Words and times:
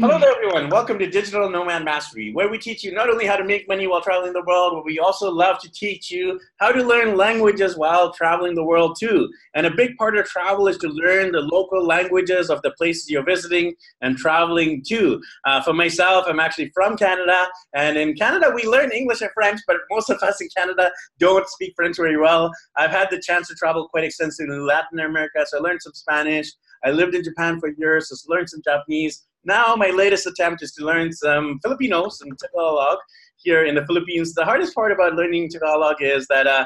Hello 0.00 0.18
there, 0.18 0.34
everyone. 0.34 0.70
Welcome 0.70 0.98
to 1.00 1.06
Digital 1.06 1.50
Nomad 1.50 1.84
Mastery, 1.84 2.32
where 2.32 2.48
we 2.48 2.56
teach 2.56 2.82
you 2.82 2.92
not 2.92 3.10
only 3.10 3.26
how 3.26 3.36
to 3.36 3.44
make 3.44 3.68
money 3.68 3.86
while 3.86 4.00
traveling 4.00 4.32
the 4.32 4.42
world, 4.42 4.72
but 4.74 4.86
we 4.86 4.98
also 4.98 5.30
love 5.30 5.58
to 5.60 5.70
teach 5.70 6.10
you 6.10 6.40
how 6.56 6.72
to 6.72 6.82
learn 6.82 7.14
languages 7.14 7.76
while 7.76 8.10
traveling 8.10 8.54
the 8.54 8.64
world 8.64 8.96
too. 8.98 9.30
And 9.54 9.66
a 9.66 9.70
big 9.70 9.94
part 9.98 10.16
of 10.16 10.24
travel 10.24 10.66
is 10.66 10.78
to 10.78 10.88
learn 10.88 11.32
the 11.32 11.42
local 11.42 11.86
languages 11.86 12.48
of 12.48 12.62
the 12.62 12.70
places 12.72 13.10
you're 13.10 13.22
visiting 13.22 13.74
and 14.00 14.16
traveling 14.16 14.82
to. 14.88 15.22
Uh, 15.44 15.60
for 15.60 15.74
myself, 15.74 16.24
I'm 16.26 16.40
actually 16.40 16.70
from 16.74 16.96
Canada, 16.96 17.48
and 17.74 17.98
in 17.98 18.14
Canada 18.14 18.50
we 18.52 18.64
learn 18.64 18.92
English 18.92 19.20
and 19.20 19.30
French, 19.34 19.60
but 19.66 19.76
most 19.90 20.08
of 20.08 20.20
us 20.22 20.40
in 20.40 20.48
Canada 20.56 20.90
don't 21.18 21.46
speak 21.50 21.74
French 21.76 21.98
very 21.98 22.16
well. 22.16 22.50
I've 22.76 22.90
had 22.90 23.08
the 23.10 23.20
chance 23.20 23.48
to 23.48 23.54
travel 23.54 23.88
quite 23.88 24.04
extensively 24.04 24.56
in 24.56 24.66
Latin 24.66 25.00
America, 25.00 25.44
so 25.46 25.58
I 25.58 25.60
learned 25.60 25.82
some 25.82 25.92
Spanish. 25.92 26.50
I 26.82 26.90
lived 26.92 27.14
in 27.14 27.22
Japan 27.22 27.60
for 27.60 27.68
years, 27.76 28.08
so 28.08 28.16
I 28.16 28.34
learned 28.34 28.48
some 28.48 28.62
Japanese. 28.64 29.24
Now 29.44 29.74
my 29.76 29.90
latest 29.90 30.26
attempt 30.26 30.62
is 30.62 30.72
to 30.74 30.84
learn 30.84 31.12
some 31.12 31.58
Filipino, 31.62 32.08
some 32.08 32.28
Tagalog 32.40 32.98
here 33.36 33.64
in 33.64 33.74
the 33.74 33.84
Philippines. 33.86 34.34
The 34.34 34.44
hardest 34.44 34.74
part 34.74 34.92
about 34.92 35.14
learning 35.14 35.50
Tagalog 35.50 35.96
is 36.00 36.26
that 36.28 36.46
uh, 36.46 36.64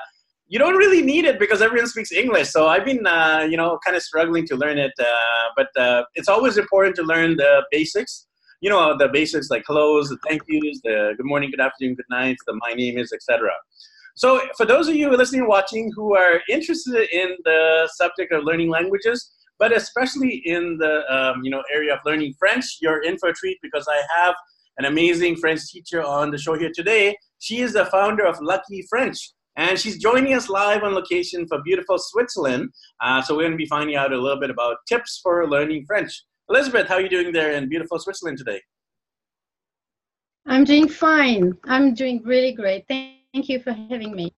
you 0.48 0.58
don't 0.58 0.76
really 0.76 1.02
need 1.02 1.24
it 1.24 1.38
because 1.38 1.62
everyone 1.62 1.88
speaks 1.88 2.12
English. 2.12 2.50
So 2.50 2.68
I've 2.68 2.84
been, 2.84 3.06
uh, 3.06 3.46
you 3.48 3.56
know, 3.56 3.78
kind 3.84 3.96
of 3.96 4.02
struggling 4.02 4.46
to 4.48 4.56
learn 4.56 4.78
it. 4.78 4.92
Uh, 4.98 5.48
but 5.56 5.68
uh, 5.76 6.04
it's 6.14 6.28
always 6.28 6.56
important 6.56 6.94
to 6.96 7.02
learn 7.02 7.36
the 7.36 7.64
basics. 7.70 8.26
You 8.60 8.70
know, 8.70 8.96
the 8.96 9.08
basics 9.08 9.50
like 9.50 9.64
hellos, 9.66 10.08
the 10.08 10.18
thank 10.26 10.42
yous, 10.46 10.80
the 10.82 11.14
good 11.16 11.26
morning, 11.26 11.50
good 11.50 11.60
afternoon, 11.60 11.95
good 11.95 12.06
night, 12.10 12.36
the 12.46 12.54
my 12.54 12.72
name 12.74 12.96
is, 12.96 13.12
etc. 13.12 13.50
So 14.14 14.40
for 14.56 14.64
those 14.64 14.88
of 14.88 14.95
you 14.95 15.14
listening 15.14 15.42
and 15.42 15.48
watching 15.48 15.92
who 15.95 16.16
are 16.16 16.40
interested 16.48 17.06
in 17.12 17.36
the 17.45 17.88
subject 17.95 18.32
of 18.32 18.45
learning 18.45 18.70
languages, 18.70 19.30
but 19.59 19.74
especially 19.74 20.42
in 20.45 20.78
the 20.78 21.02
um, 21.12 21.42
you 21.42 21.51
know 21.51 21.62
area 21.73 21.95
of 21.95 22.01
learning 22.05 22.34
French, 22.38 22.78
you're 22.80 23.02
in 23.02 23.19
for 23.19 23.28
a 23.28 23.34
treat 23.34 23.59
because 23.62 23.87
I 23.88 24.02
have 24.23 24.34
an 24.79 24.84
amazing 24.84 25.37
French 25.37 25.66
teacher 25.70 26.02
on 26.02 26.30
the 26.30 26.38
show 26.38 26.59
here 26.59 26.71
today. 26.74 27.16
She 27.38 27.60
is 27.60 27.73
the 27.73 27.87
founder 27.87 28.26
of 28.26 28.37
Lucky 28.40 28.85
French, 28.88 29.32
and 29.57 29.79
she's 29.79 29.98
joining 29.98 30.35
us 30.35 30.48
live 30.48 30.82
on 30.82 30.95
location 30.95 31.46
for 31.48 31.63
beautiful 31.63 31.96
Switzerland. 31.98 32.71
Uh, 33.02 33.23
so 33.23 33.35
we're 33.35 33.43
going 33.43 33.52
to 33.52 33.57
be 33.57 33.66
finding 33.66 33.96
out 33.96 34.13
a 34.13 34.21
little 34.21 34.40
bit 34.40 34.51
about 34.51 34.76
tips 34.88 35.21
for 35.23 35.48
learning 35.48 35.85
French. 35.87 36.24
Elizabeth, 36.48 36.87
how 36.87 36.95
are 36.96 37.01
you 37.01 37.09
doing 37.09 37.32
there 37.32 37.52
in 37.52 37.68
beautiful 37.68 37.98
Switzerland 37.98 38.38
today? 38.38 38.60
I'm 40.46 40.65
doing 40.65 40.88
fine. 40.88 41.54
I'm 41.65 41.93
doing 41.93 42.23
really 42.24 42.52
great. 42.52 42.87
Thank 42.87 43.48
you 43.48 43.60
for 43.60 43.73
having 43.73 44.15
me. 44.15 44.32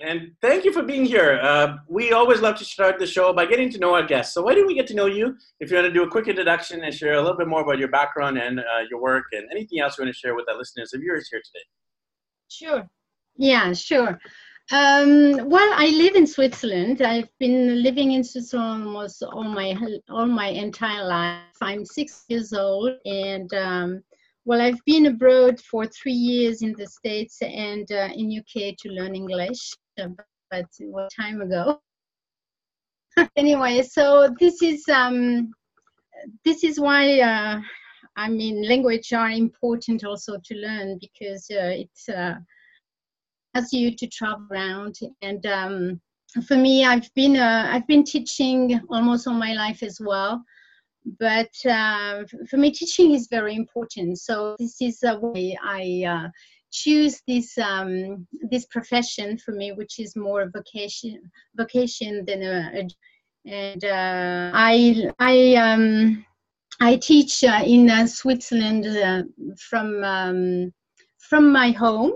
And 0.00 0.32
thank 0.40 0.64
you 0.64 0.72
for 0.72 0.82
being 0.82 1.04
here. 1.04 1.38
Uh, 1.42 1.76
we 1.86 2.12
always 2.12 2.40
love 2.40 2.56
to 2.56 2.64
start 2.64 2.98
the 2.98 3.06
show 3.06 3.32
by 3.32 3.44
getting 3.44 3.68
to 3.70 3.78
know 3.78 3.94
our 3.94 4.06
guests. 4.06 4.32
So 4.32 4.42
why 4.42 4.54
don't 4.54 4.66
we 4.66 4.74
get 4.74 4.86
to 4.88 4.94
know 4.94 5.06
you? 5.06 5.36
If 5.60 5.70
you 5.70 5.76
want 5.76 5.88
to 5.88 5.92
do 5.92 6.02
a 6.02 6.10
quick 6.10 6.28
introduction 6.28 6.82
and 6.82 6.94
share 6.94 7.14
a 7.14 7.20
little 7.20 7.36
bit 7.36 7.46
more 7.46 7.60
about 7.60 7.78
your 7.78 7.88
background 7.88 8.38
and 8.38 8.60
uh, 8.60 8.82
your 8.90 9.00
work 9.00 9.24
and 9.32 9.46
anything 9.50 9.80
else 9.80 9.98
you 9.98 10.04
want 10.04 10.14
to 10.14 10.18
share 10.18 10.34
with 10.34 10.48
our 10.48 10.56
listeners 10.56 10.92
and 10.94 11.02
viewers 11.02 11.28
here 11.30 11.42
today. 11.44 11.64
Sure. 12.48 12.88
Yeah, 13.36 13.72
sure. 13.74 14.18
Um, 14.72 15.48
well, 15.48 15.72
I 15.74 15.88
live 15.90 16.16
in 16.16 16.26
Switzerland. 16.26 17.02
I've 17.02 17.28
been 17.38 17.82
living 17.82 18.12
in 18.12 18.24
Switzerland 18.24 18.84
almost 18.84 19.22
all 19.22 19.44
my 19.44 19.76
all 20.08 20.26
my 20.26 20.48
entire 20.48 21.06
life. 21.06 21.56
I'm 21.60 21.84
six 21.84 22.24
years 22.28 22.52
old, 22.52 22.94
and 23.04 23.52
um, 23.54 24.02
well, 24.46 24.60
I've 24.60 24.82
been 24.86 25.06
abroad 25.06 25.60
for 25.60 25.86
three 25.86 26.12
years 26.12 26.62
in 26.62 26.72
the 26.78 26.86
States 26.86 27.42
and 27.42 27.90
uh, 27.90 28.10
in 28.14 28.38
UK 28.38 28.76
to 28.78 28.88
learn 28.88 29.16
English, 29.16 29.72
uh, 30.00 30.06
but 30.52 30.66
what 30.78 31.10
time 31.14 31.40
ago. 31.40 31.80
anyway, 33.36 33.82
so 33.82 34.32
this 34.38 34.62
is 34.62 34.88
um, 34.88 35.50
this 36.44 36.62
is 36.62 36.78
why 36.78 37.20
uh, 37.20 37.60
I 38.16 38.28
mean 38.28 38.62
language 38.68 39.12
are 39.12 39.30
important 39.30 40.04
also 40.04 40.38
to 40.44 40.54
learn 40.54 40.98
because 41.00 41.48
uh, 41.50 41.82
it 41.82 42.14
uh, 42.16 42.34
has 43.54 43.72
you 43.72 43.94
to 43.96 44.06
travel 44.06 44.46
around 44.50 44.94
and. 45.22 45.44
Um, 45.44 46.00
for 46.46 46.56
me, 46.56 46.84
I've 46.84 47.08
been 47.14 47.36
uh, 47.36 47.68
I've 47.70 47.86
been 47.86 48.04
teaching 48.04 48.78
almost 48.90 49.26
all 49.26 49.32
my 49.32 49.54
life 49.54 49.82
as 49.82 49.98
well, 50.04 50.44
but 51.18 51.50
uh, 51.64 52.24
for 52.48 52.56
me 52.56 52.70
teaching 52.70 53.12
is 53.12 53.28
very 53.30 53.54
important. 53.54 54.18
So 54.18 54.56
this 54.58 54.80
is 54.80 55.02
a 55.02 55.18
way 55.18 55.56
i 55.62 56.04
uh, 56.08 56.28
choose 56.72 57.22
this 57.26 57.56
um, 57.58 58.26
this 58.50 58.66
profession 58.66 59.38
for 59.38 59.52
me 59.52 59.72
which 59.72 59.98
is 59.98 60.16
more 60.16 60.50
vocation 60.50 61.18
vocation 61.56 62.24
than 62.26 62.42
a, 62.42 62.70
a 62.80 62.88
and 63.46 63.84
uh, 63.84 64.50
i 64.54 65.10
i 65.18 65.54
um, 65.54 66.24
i 66.80 66.96
teach 66.96 67.44
uh, 67.44 67.62
in 67.64 67.88
uh, 67.88 68.06
switzerland 68.06 68.86
uh, 68.86 69.22
from 69.68 70.02
um, 70.04 70.72
from 71.18 71.50
my 71.50 71.70
home 71.70 72.12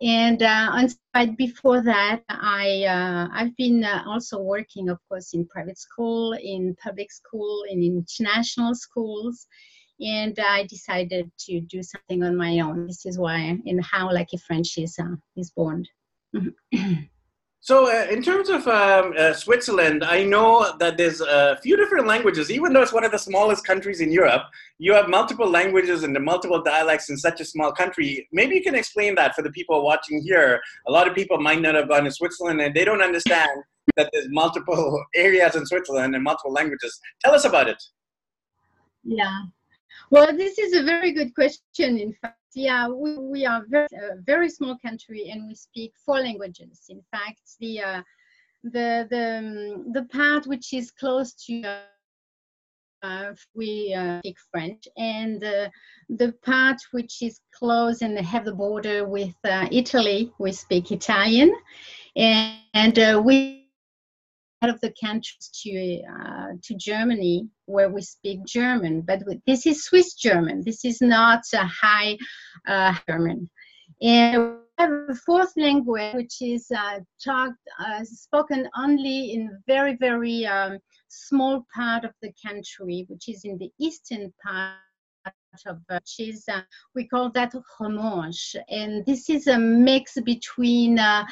and 0.00 0.42
uh, 0.42 0.88
before 1.36 1.82
that, 1.82 2.22
I 2.28 2.84
uh, 2.84 3.28
I've 3.32 3.56
been 3.56 3.82
uh, 3.82 4.04
also 4.06 4.38
working, 4.40 4.88
of 4.88 4.98
course, 5.08 5.34
in 5.34 5.46
private 5.46 5.78
school, 5.78 6.34
in 6.34 6.76
public 6.82 7.10
school, 7.10 7.64
in 7.68 7.82
international 7.82 8.74
schools, 8.76 9.46
and 10.00 10.38
I 10.38 10.66
decided 10.66 11.30
to 11.46 11.60
do 11.60 11.82
something 11.82 12.22
on 12.22 12.36
my 12.36 12.60
own. 12.60 12.86
This 12.86 13.06
is 13.06 13.18
why 13.18 13.58
in 13.64 13.78
how 13.80 14.12
Lucky 14.12 14.36
French 14.36 14.78
is 14.78 14.96
uh, 15.00 15.16
is 15.36 15.50
born. 15.50 15.84
So, 17.60 17.90
uh, 17.90 18.06
in 18.08 18.22
terms 18.22 18.48
of 18.48 18.66
um, 18.68 19.14
uh, 19.18 19.32
Switzerland, 19.32 20.04
I 20.04 20.22
know 20.22 20.76
that 20.78 20.96
there's 20.96 21.20
a 21.20 21.58
few 21.60 21.76
different 21.76 22.06
languages. 22.06 22.50
Even 22.50 22.72
though 22.72 22.82
it's 22.82 22.92
one 22.92 23.04
of 23.04 23.10
the 23.10 23.18
smallest 23.18 23.66
countries 23.66 24.00
in 24.00 24.12
Europe, 24.12 24.42
you 24.78 24.92
have 24.94 25.08
multiple 25.08 25.48
languages 25.50 26.04
and 26.04 26.16
multiple 26.24 26.62
dialects 26.62 27.10
in 27.10 27.16
such 27.16 27.40
a 27.40 27.44
small 27.44 27.72
country. 27.72 28.28
Maybe 28.32 28.54
you 28.54 28.62
can 28.62 28.76
explain 28.76 29.16
that 29.16 29.34
for 29.34 29.42
the 29.42 29.50
people 29.50 29.84
watching 29.84 30.22
here. 30.22 30.60
A 30.86 30.92
lot 30.92 31.08
of 31.08 31.16
people 31.16 31.40
might 31.40 31.60
not 31.60 31.74
have 31.74 31.88
gone 31.88 32.04
to 32.04 32.12
Switzerland 32.12 32.60
and 32.60 32.74
they 32.74 32.84
don't 32.84 33.02
understand 33.02 33.50
that 33.96 34.08
there's 34.12 34.28
multiple 34.30 35.04
areas 35.16 35.56
in 35.56 35.66
Switzerland 35.66 36.14
and 36.14 36.22
multiple 36.22 36.52
languages. 36.52 36.98
Tell 37.24 37.34
us 37.34 37.44
about 37.44 37.68
it. 37.68 37.82
Yeah. 39.02 39.36
Well, 40.10 40.34
this 40.36 40.58
is 40.58 40.76
a 40.76 40.84
very 40.84 41.12
good 41.12 41.34
question, 41.34 41.98
in 41.98 42.14
fact 42.22 42.37
yeah, 42.54 42.88
we, 42.88 43.18
we 43.18 43.46
are 43.46 43.64
very, 43.68 43.88
a 43.94 44.16
very 44.24 44.48
small 44.48 44.76
country 44.78 45.30
and 45.30 45.46
we 45.46 45.54
speak 45.54 45.92
four 46.04 46.20
languages. 46.20 46.86
In 46.88 47.02
fact, 47.10 47.42
the 47.60 47.80
uh, 47.80 48.02
the 48.64 49.06
the 49.10 49.38
um, 49.38 49.92
the 49.92 50.04
part 50.04 50.46
which 50.46 50.72
is 50.72 50.90
close 50.90 51.32
to 51.46 51.62
uh, 53.02 53.32
we 53.54 53.94
uh, 53.94 54.18
speak 54.20 54.36
French, 54.50 54.88
and 54.96 55.42
uh, 55.44 55.68
the 56.08 56.32
part 56.44 56.80
which 56.90 57.22
is 57.22 57.40
close 57.56 58.02
and 58.02 58.18
have 58.18 58.44
the 58.44 58.54
border 58.54 59.06
with 59.06 59.34
uh, 59.44 59.68
Italy, 59.70 60.32
we 60.38 60.52
speak 60.52 60.90
Italian, 60.90 61.54
and, 62.16 62.58
and 62.74 62.98
uh, 62.98 63.22
we 63.24 63.57
out 64.62 64.70
of 64.70 64.80
the 64.80 64.92
countries 65.00 65.50
to 65.62 66.02
uh, 66.02 66.48
to 66.62 66.74
Germany 66.76 67.48
where 67.66 67.90
we 67.90 68.02
speak 68.02 68.44
German, 68.44 69.02
but 69.02 69.22
this 69.46 69.66
is 69.66 69.84
Swiss 69.84 70.14
German. 70.14 70.62
This 70.64 70.84
is 70.84 71.00
not 71.00 71.42
a 71.54 71.64
high 71.66 72.16
uh, 72.66 72.94
German. 73.08 73.48
And 74.02 74.42
we 74.42 74.84
have 74.84 74.90
a 75.08 75.14
fourth 75.14 75.52
language 75.56 76.14
which 76.14 76.42
is 76.42 76.70
uh, 76.76 77.00
talked 77.24 77.58
uh, 77.78 78.04
spoken 78.04 78.68
only 78.76 79.32
in 79.32 79.58
very 79.66 79.96
very 79.96 80.46
um, 80.46 80.78
small 81.08 81.64
part 81.74 82.04
of 82.04 82.12
the 82.22 82.32
country, 82.44 83.06
which 83.08 83.28
is 83.28 83.42
in 83.44 83.58
the 83.58 83.70
eastern 83.78 84.32
part 84.44 84.76
of 85.66 85.78
cheese. 86.04 86.44
Uh, 86.50 86.62
we 86.94 87.06
call 87.06 87.30
that 87.30 87.54
romanche. 87.80 88.56
And 88.68 89.04
this 89.06 89.28
is 89.30 89.46
a 89.46 89.58
mix 89.58 90.18
between, 90.24 90.98
uh, 90.98 91.24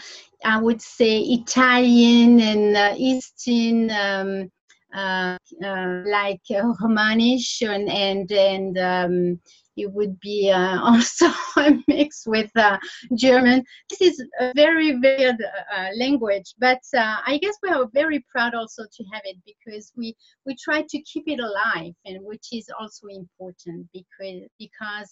I 0.45 0.61
would 0.61 0.83
say, 0.83 1.21
Italian 1.21 2.41
and 2.41 2.77
uh, 2.77 2.95
Eastern, 2.97 3.91
um, 3.91 4.51
uh, 4.95 5.37
uh, 5.65 6.03
like 6.07 6.43
uh, 6.51 6.73
Romanish 6.81 7.63
and, 7.63 7.89
and, 7.91 8.33
and 8.33 8.79
um, 8.79 9.41
it 9.77 9.93
would 9.93 10.19
be 10.21 10.51
uh, 10.51 10.81
also 10.83 11.27
a 11.57 11.79
mix 11.89 12.27
with 12.27 12.51
uh, 12.57 12.79
German. 13.15 13.65
This 13.91 14.01
is 14.01 14.25
a 14.41 14.53
very 14.55 14.99
weird 14.99 15.37
uh, 15.41 15.89
language, 15.97 16.55
but 16.59 16.81
uh, 16.97 17.17
I 17.27 17.39
guess 17.41 17.57
we 17.63 17.71
are 17.71 17.87
very 17.93 18.25
proud 18.31 18.55
also 18.55 18.85
to 18.85 19.05
have 19.13 19.23
it 19.25 19.37
because 19.45 19.93
we 19.97 20.17
we 20.45 20.57
try 20.57 20.83
to 20.89 21.03
keep 21.03 21.25
it 21.27 21.41
alive, 21.41 21.93
and 22.05 22.25
which 22.25 22.49
is 22.53 22.71
also 22.79 23.07
important 23.09 23.87
because 23.93 24.49
because 24.59 25.11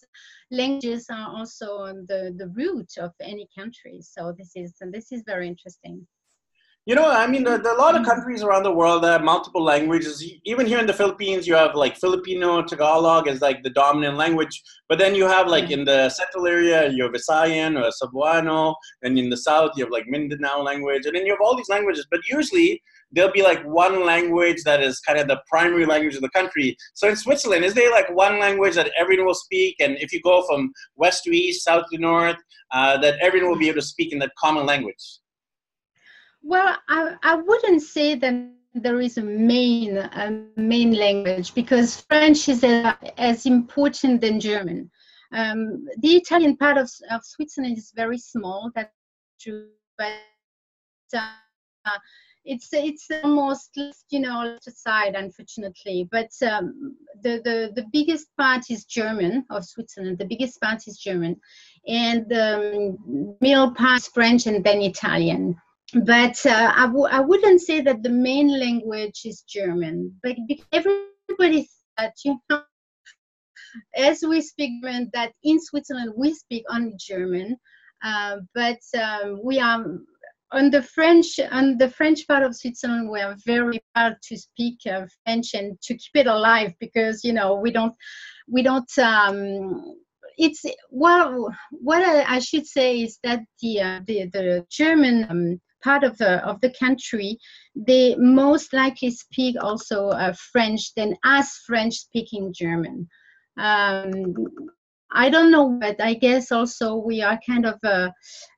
languages 0.51 1.07
are 1.11 1.29
also 1.35 1.87
the 2.09 2.35
the 2.37 2.49
root 2.49 2.93
of 2.99 3.13
any 3.21 3.49
country. 3.57 4.01
So 4.01 4.35
this 4.37 4.53
is 4.55 4.75
this 4.91 5.13
is 5.13 5.23
very 5.27 5.49
interesting. 5.49 6.07
You 6.87 6.95
know, 6.95 7.11
I 7.11 7.27
mean, 7.27 7.45
there, 7.45 7.57
there, 7.57 7.73
are 7.73 7.79
a 7.79 7.81
lot 7.81 7.95
of 7.95 8.03
mm. 8.03 8.05
countries 8.05 8.43
around 8.43 8.63
the 8.63 8.71
world 8.71 9.05
that 9.05 9.13
have 9.13 9.25
multiple 9.25 9.65
languages. 9.65 10.23
Even 10.45 10.67
here 10.67 10.79
in 10.79 10.87
the 10.87 10.93
Philippines, 10.93 11.47
you 11.47 11.55
have 11.55 11.75
like 11.75 11.97
Filipino, 11.97 12.63
Tagalog 12.63 13.27
as 13.27 13.41
like 13.41 13.63
the 13.63 13.71
dominant 13.71 14.19
language. 14.19 14.63
But 14.91 14.99
then 14.99 15.15
you 15.15 15.25
have 15.25 15.47
like 15.47 15.71
in 15.71 15.87
the 15.87 16.11
central 16.11 16.47
area, 16.47 16.91
you 16.91 17.05
have 17.05 17.13
Visayan 17.13 17.83
or 17.83 17.91
Cebuano. 17.91 18.75
And 19.01 19.19
in 19.19 19.31
the 19.31 19.37
south, 19.39 19.71
you 19.77 19.85
have 19.85 19.91
like 19.91 20.07
Mindanao 20.09 20.61
language. 20.61 21.07
And 21.07 21.17
then 21.17 21.25
you 21.25 21.33
have 21.33 21.41
all 21.43 21.57
these 21.57 21.71
languages. 21.71 22.07
But 22.11 22.21
usually 22.31 22.83
there'll 23.13 23.33
be 23.33 23.43
like 23.43 23.65
one 23.65 24.05
language 24.05 24.63
that 24.65 24.83
is 24.83 25.01
kind 25.01 25.19
of 25.19 25.27
the 25.27 25.41
primary 25.49 25.87
language 25.87 26.17
of 26.17 26.21
the 26.21 26.29
country. 26.31 26.77
So 26.93 27.09
in 27.09 27.17
Switzerland, 27.17 27.65
is 27.65 27.73
there 27.73 27.91
like 27.93 28.15
one 28.15 28.39
language 28.39 28.75
that 28.75 28.93
everyone 28.99 29.25
will 29.25 29.33
speak? 29.33 29.77
And 29.81 29.97
if 30.01 30.13
you 30.13 30.21
go 30.21 30.45
from 30.47 30.71
west 30.97 31.25
to 31.25 31.35
east, 31.35 31.65
south 31.65 31.87
to 31.93 31.99
north, 31.99 32.37
uh, 32.73 32.99
that 32.99 33.19
everyone 33.23 33.53
will 33.53 33.59
be 33.59 33.69
able 33.69 33.81
to 33.81 33.87
speak 33.87 34.13
in 34.13 34.19
that 34.19 34.33
common 34.39 34.67
language? 34.67 35.21
Well, 36.47 36.77
I, 36.89 37.17
I 37.23 37.35
wouldn't 37.37 37.81
say 37.81 38.17
that 38.17 38.35
there 38.75 39.01
is 39.01 39.17
a 39.17 39.23
main 39.23 39.97
a 39.97 40.45
main 40.57 40.93
language 40.93 41.55
because 41.55 42.03
French 42.03 42.49
is 42.51 42.63
a, 42.65 42.99
as 43.19 43.47
important 43.47 44.21
than 44.21 44.41
German. 44.41 44.91
Um, 45.33 45.87
the 45.99 46.17
Italian 46.17 46.57
part 46.59 46.77
of, 46.77 46.91
of 47.11 47.25
Switzerland 47.25 47.79
is 47.79 47.93
very 47.97 48.19
small. 48.19 48.71
That's 48.75 48.93
true, 49.41 49.69
but 49.97 50.13
uh, 51.17 51.99
it's 52.45 52.69
it's 52.75 53.09
almost 53.23 53.71
you 54.11 54.21
know 54.21 54.45
left 54.45 54.67
aside, 54.67 55.15
unfortunately. 55.15 56.09
But 56.13 56.31
um, 56.47 56.95
the 57.23 57.41
the 57.43 57.73
the 57.75 57.87
biggest 57.91 58.27
part 58.37 58.71
is 58.71 58.85
German 58.85 59.47
of 59.49 59.65
Switzerland. 59.65 60.19
The 60.19 60.27
biggest 60.27 60.61
part 60.61 60.87
is 60.89 60.99
German, 60.99 61.41
and 61.89 62.29
the 62.29 62.99
um, 63.09 63.37
middle 63.41 63.71
part 63.71 64.03
is 64.03 64.09
French, 64.09 64.47
and 64.47 64.63
then 64.63 64.83
Italian 64.83 65.57
but 66.03 66.45
uh, 66.47 66.73
I 66.75 66.87
w- 66.87 67.09
I 67.11 67.21
wouldn't 67.21 67.61
say 67.61 67.81
that 67.83 68.03
the 68.03 68.11
main 68.11 68.49
language 68.49 69.23
is 69.25 69.43
German, 69.43 70.15
but 70.23 70.37
everybody 70.73 71.69
you 72.25 72.39
know, 72.51 72.63
as 73.97 74.23
we 74.29 74.41
speak 74.41 74.83
German, 74.83 75.11
that 75.15 75.33
in 75.43 75.61
Switzerland 75.61 76.13
we 76.17 76.35
speak 76.35 76.65
only 76.71 76.95
German, 76.99 77.57
uh, 78.03 78.39
but 78.55 78.81
um, 78.99 79.41
we 79.43 79.61
are 79.61 79.85
on 80.53 80.71
the 80.71 80.83
French 80.83 81.39
on 81.51 81.79
the 81.79 81.89
French 81.91 82.27
part 82.27 82.43
of 82.43 82.57
Switzerland. 82.57 83.11
We 83.11 83.21
are 83.21 83.37
very 83.45 83.83
proud 83.95 84.17
to 84.23 84.37
speak 84.37 84.79
uh, 84.87 85.07
French 85.25 85.55
and 85.55 85.81
to 85.83 85.95
keep 85.95 86.15
it 86.15 86.27
alive 86.27 86.75
because 86.81 87.25
you 87.25 87.33
know 87.33 87.55
we 87.55 87.71
don't 87.71 87.95
we 88.49 88.63
don't. 88.63 88.99
Um, 88.99 89.97
it's 90.37 90.65
well, 90.91 91.49
what 91.71 92.03
I, 92.03 92.37
I, 92.37 92.39
should 92.41 92.67
say 92.67 93.03
is 93.03 93.19
that 93.23 93.41
the 93.63 93.81
uh, 93.81 94.01
the 94.07 94.27
the 94.33 94.67
German 94.69 95.27
um, 95.31 95.61
part 95.85 96.03
of 96.03 96.17
the 96.19 96.45
of 96.45 96.61
the 96.63 96.73
country, 96.81 97.39
they 97.77 98.17
most 98.17 98.73
likely 98.73 99.11
speak 99.11 99.57
also 99.61 100.09
uh, 100.09 100.33
French 100.53 100.95
than 100.95 101.15
us 101.23 101.63
French 101.67 101.95
speaking 101.95 102.53
German. 102.53 103.09
Um, 103.59 104.35
I 105.13 105.31
don't 105.31 105.53
know, 105.53 105.79
but 105.81 106.01
I 106.01 106.15
guess 106.15 106.51
also 106.51 106.97
we 106.97 107.23
are 107.23 107.39
kind 107.47 107.67
of 107.67 107.79
uh, 107.85 108.11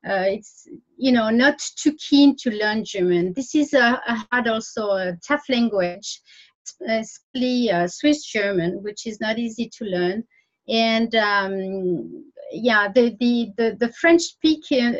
uh, 0.08 0.24
it's 0.36 0.66
you 0.96 1.12
know 1.12 1.28
not 1.28 1.58
too 1.76 1.94
keen 1.94 2.36
to 2.36 2.50
learn 2.50 2.84
German. 2.84 3.34
This 3.34 3.54
is 3.54 3.74
a, 3.74 4.00
a 4.06 4.26
hard 4.30 4.48
also 4.48 4.90
a 4.92 5.16
tough 5.26 5.44
language, 5.50 6.22
especially 6.64 7.70
uh, 7.70 7.88
Swiss 7.88 8.24
German, 8.24 8.82
which 8.82 9.06
is 9.06 9.20
not 9.20 9.38
easy 9.38 9.70
to 9.76 9.84
learn. 9.84 10.24
And 10.68 11.14
um, 11.14 12.24
yeah, 12.50 12.88
the, 12.88 13.14
the 13.20 13.52
the 13.58 13.76
the 13.78 13.92
French 13.92 14.22
speaking 14.22 14.92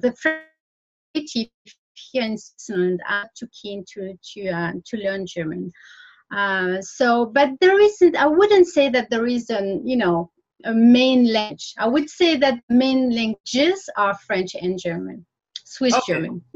the 0.00 0.14
French 0.20 0.51
here 1.14 2.22
in 2.22 2.38
Switzerland 2.38 3.00
are 3.08 3.28
too 3.36 3.48
keen 3.60 3.84
to 3.94 4.14
to 4.32 4.48
uh, 4.48 4.72
to 4.86 4.96
learn 4.98 5.26
German. 5.26 5.70
Uh, 6.34 6.80
so, 6.80 7.26
but 7.26 7.50
there 7.60 7.78
isn't. 7.80 8.16
I 8.16 8.26
wouldn't 8.26 8.66
say 8.66 8.88
that 8.90 9.10
there 9.10 9.26
is 9.26 9.50
an 9.50 9.86
you 9.86 9.96
know 9.96 10.30
a 10.64 10.72
main 10.72 11.32
language. 11.32 11.74
I 11.78 11.86
would 11.88 12.08
say 12.08 12.36
that 12.36 12.60
main 12.68 13.10
languages 13.10 13.88
are 13.96 14.16
French 14.26 14.54
and 14.54 14.78
German. 14.78 15.26
Swiss 15.64 15.94
okay. 15.94 16.12
German. 16.12 16.42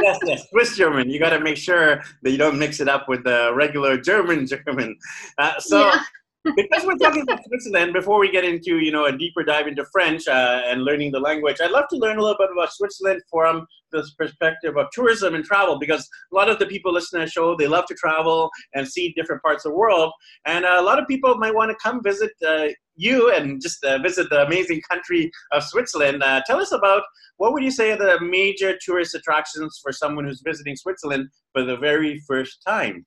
yes, 0.00 0.18
yes, 0.24 0.42
Swiss 0.50 0.76
German. 0.76 1.10
You 1.10 1.20
got 1.20 1.30
to 1.30 1.40
make 1.40 1.56
sure 1.56 2.02
that 2.22 2.30
you 2.30 2.38
don't 2.38 2.58
mix 2.58 2.80
it 2.80 2.88
up 2.88 3.08
with 3.08 3.22
the 3.22 3.52
regular 3.54 3.96
German 3.96 4.46
German. 4.46 4.96
Uh, 5.38 5.58
so. 5.58 5.86
Yeah 5.86 6.00
because 6.44 6.84
we're 6.84 6.96
talking 6.96 7.22
about 7.22 7.40
Switzerland, 7.44 7.92
before 7.92 8.18
we 8.18 8.30
get 8.30 8.44
into 8.44 8.78
you 8.78 8.92
know 8.92 9.06
a 9.06 9.16
deeper 9.16 9.42
dive 9.42 9.66
into 9.66 9.84
French 9.92 10.26
uh, 10.28 10.62
and 10.66 10.84
learning 10.84 11.12
the 11.12 11.20
language, 11.20 11.56
I'd 11.60 11.70
love 11.70 11.86
to 11.90 11.96
learn 11.96 12.18
a 12.18 12.22
little 12.22 12.36
bit 12.38 12.50
about 12.52 12.72
Switzerland 12.72 13.22
from 13.30 13.66
the 13.90 14.08
perspective 14.18 14.76
of 14.76 14.86
tourism 14.92 15.34
and 15.34 15.44
travel. 15.44 15.78
Because 15.78 16.08
a 16.32 16.34
lot 16.34 16.48
of 16.48 16.58
the 16.58 16.66
people 16.66 16.92
listening 16.92 17.20
to 17.20 17.26
the 17.26 17.30
show, 17.30 17.56
they 17.56 17.66
love 17.66 17.86
to 17.86 17.94
travel 17.94 18.50
and 18.74 18.86
see 18.86 19.12
different 19.16 19.42
parts 19.42 19.64
of 19.64 19.72
the 19.72 19.78
world, 19.78 20.12
and 20.46 20.64
uh, 20.64 20.76
a 20.78 20.82
lot 20.82 20.98
of 20.98 21.08
people 21.08 21.36
might 21.36 21.54
want 21.54 21.70
to 21.70 21.76
come 21.82 22.02
visit 22.02 22.30
uh, 22.46 22.68
you 22.96 23.32
and 23.32 23.62
just 23.62 23.82
uh, 23.84 23.98
visit 23.98 24.28
the 24.30 24.44
amazing 24.44 24.80
country 24.90 25.30
of 25.52 25.62
Switzerland. 25.62 26.22
Uh, 26.22 26.42
tell 26.46 26.60
us 26.60 26.72
about 26.72 27.02
what 27.36 27.52
would 27.52 27.62
you 27.62 27.70
say 27.70 27.92
are 27.92 27.96
the 27.96 28.18
major 28.20 28.76
tourist 28.84 29.14
attractions 29.14 29.78
for 29.82 29.92
someone 29.92 30.24
who's 30.24 30.42
visiting 30.44 30.76
Switzerland 30.76 31.28
for 31.52 31.64
the 31.64 31.76
very 31.76 32.20
first 32.26 32.60
time? 32.66 33.06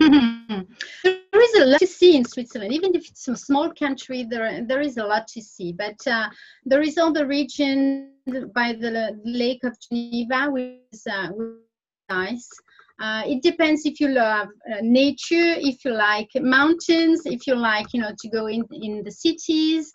there 0.00 1.42
is 1.42 1.54
a 1.54 1.64
lot 1.64 1.80
to 1.80 1.86
see 1.86 2.16
in 2.16 2.24
Switzerland. 2.24 2.72
Even 2.72 2.94
if 2.94 3.08
it's 3.08 3.28
a 3.28 3.36
small 3.36 3.72
country, 3.72 4.24
there 4.28 4.64
there 4.66 4.80
is 4.80 4.96
a 4.96 5.04
lot 5.04 5.28
to 5.28 5.40
see. 5.40 5.72
But 5.72 6.06
uh, 6.06 6.28
there 6.64 6.82
is 6.82 6.98
all 6.98 7.12
the 7.12 7.26
region 7.26 8.12
by 8.54 8.72
the 8.72 9.18
Lake 9.24 9.64
of 9.64 9.76
Geneva, 9.80 10.50
which 10.50 10.78
is, 10.92 11.06
uh, 11.06 11.28
nice. 12.08 12.48
Uh, 13.00 13.22
it 13.26 13.42
depends 13.42 13.84
if 13.84 14.00
you 14.00 14.08
love 14.08 14.48
uh, 14.72 14.78
nature, 14.82 15.54
if 15.58 15.84
you 15.84 15.92
like 15.92 16.28
mountains, 16.36 17.22
if 17.24 17.46
you 17.46 17.54
like, 17.54 17.86
you 17.92 18.00
know, 18.00 18.12
to 18.18 18.28
go 18.28 18.46
in 18.46 18.64
in 18.70 19.02
the 19.02 19.10
cities. 19.10 19.92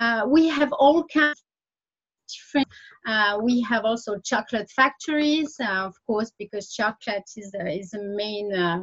Uh, 0.00 0.24
we 0.26 0.48
have 0.48 0.72
all 0.72 1.04
kinds 1.04 1.38
of 1.38 2.28
different. 2.28 2.68
Uh, 3.06 3.38
we 3.42 3.60
have 3.62 3.84
also 3.84 4.18
chocolate 4.24 4.70
factories, 4.70 5.56
uh, 5.60 5.86
of 5.86 5.94
course, 6.06 6.32
because 6.38 6.72
chocolate 6.72 7.28
is 7.36 7.54
a, 7.60 7.78
is 7.78 7.94
a 7.94 8.02
main 8.02 8.52
uh, 8.54 8.82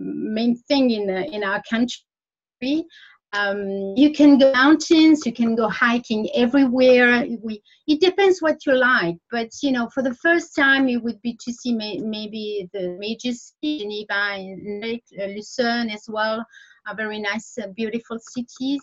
main 0.00 0.56
thing 0.56 0.90
in 0.90 1.08
in 1.08 1.44
our 1.44 1.62
country. 1.70 2.86
Um, 3.34 3.94
you 3.96 4.12
can 4.12 4.36
go 4.36 4.52
mountains, 4.52 5.24
you 5.24 5.32
can 5.32 5.54
go 5.54 5.66
hiking 5.66 6.28
everywhere. 6.34 7.26
We, 7.42 7.62
it 7.86 7.98
depends 8.00 8.42
what 8.42 8.66
you 8.66 8.74
like, 8.74 9.16
but 9.30 9.48
you 9.62 9.72
know, 9.72 9.88
for 9.94 10.02
the 10.02 10.14
first 10.16 10.54
time, 10.54 10.86
it 10.86 11.02
would 11.02 11.20
be 11.22 11.38
to 11.40 11.52
see 11.52 11.74
may, 11.74 11.96
maybe 11.98 12.68
the 12.74 12.94
major 13.00 13.32
city, 13.32 13.78
Geneva 13.78 14.34
and 14.34 14.82
Lake 14.82 15.04
uh, 15.18 15.26
Lucerne 15.28 15.88
as 15.88 16.04
well, 16.08 16.44
are 16.86 16.94
very 16.94 17.20
nice, 17.20 17.56
uh, 17.62 17.68
beautiful 17.68 18.18
cities. 18.18 18.82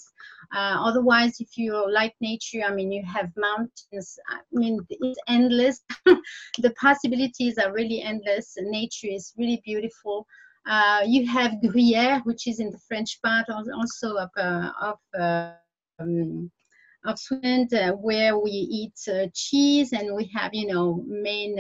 Uh, 0.52 0.78
otherwise, 0.80 1.40
if 1.40 1.56
you 1.56 1.86
like 1.92 2.16
nature, 2.20 2.62
I 2.66 2.74
mean, 2.74 2.92
you 2.92 3.04
have 3.06 3.30
mountains. 3.38 4.18
I 4.30 4.40
mean, 4.52 4.80
it's 4.90 5.20
endless. 5.28 5.82
the 6.58 6.74
possibilities 6.82 7.60
are 7.60 7.72
really 7.72 8.02
endless. 8.02 8.56
Nature 8.58 9.10
is 9.12 9.34
really 9.38 9.62
beautiful. 9.64 10.26
Uh, 10.70 11.02
you 11.04 11.26
have 11.26 11.54
Gruyère, 11.64 12.24
which 12.26 12.46
is 12.46 12.60
in 12.60 12.70
the 12.70 12.78
French 12.88 13.20
part 13.24 13.48
also 13.50 14.18
of, 14.18 14.30
uh, 14.38 14.70
of, 14.80 15.00
uh, 15.20 15.54
um, 16.00 16.52
of 17.06 17.18
Switzerland, 17.18 17.74
uh, 17.74 17.94
where 17.94 18.38
we 18.38 18.52
eat 18.52 18.94
cheese 19.34 19.94
and 19.94 20.16
we 20.16 20.30
have, 20.36 20.54
you 20.54 20.68
know, 20.68 21.04
main 21.08 21.58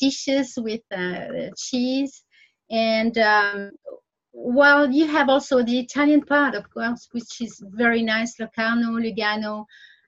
dishes 0.00 0.54
with 0.56 0.80
cheese. 1.58 2.24
And 2.70 3.18
um, 3.18 3.70
well, 4.32 4.90
you 4.90 5.06
have 5.06 5.28
also 5.28 5.62
the 5.62 5.78
Italian 5.78 6.22
part, 6.22 6.54
of 6.54 6.70
course, 6.70 7.08
which 7.12 7.42
is 7.42 7.62
very 7.72 8.02
nice, 8.02 8.40
Locarno, 8.40 8.92
Lugano. 8.92 9.66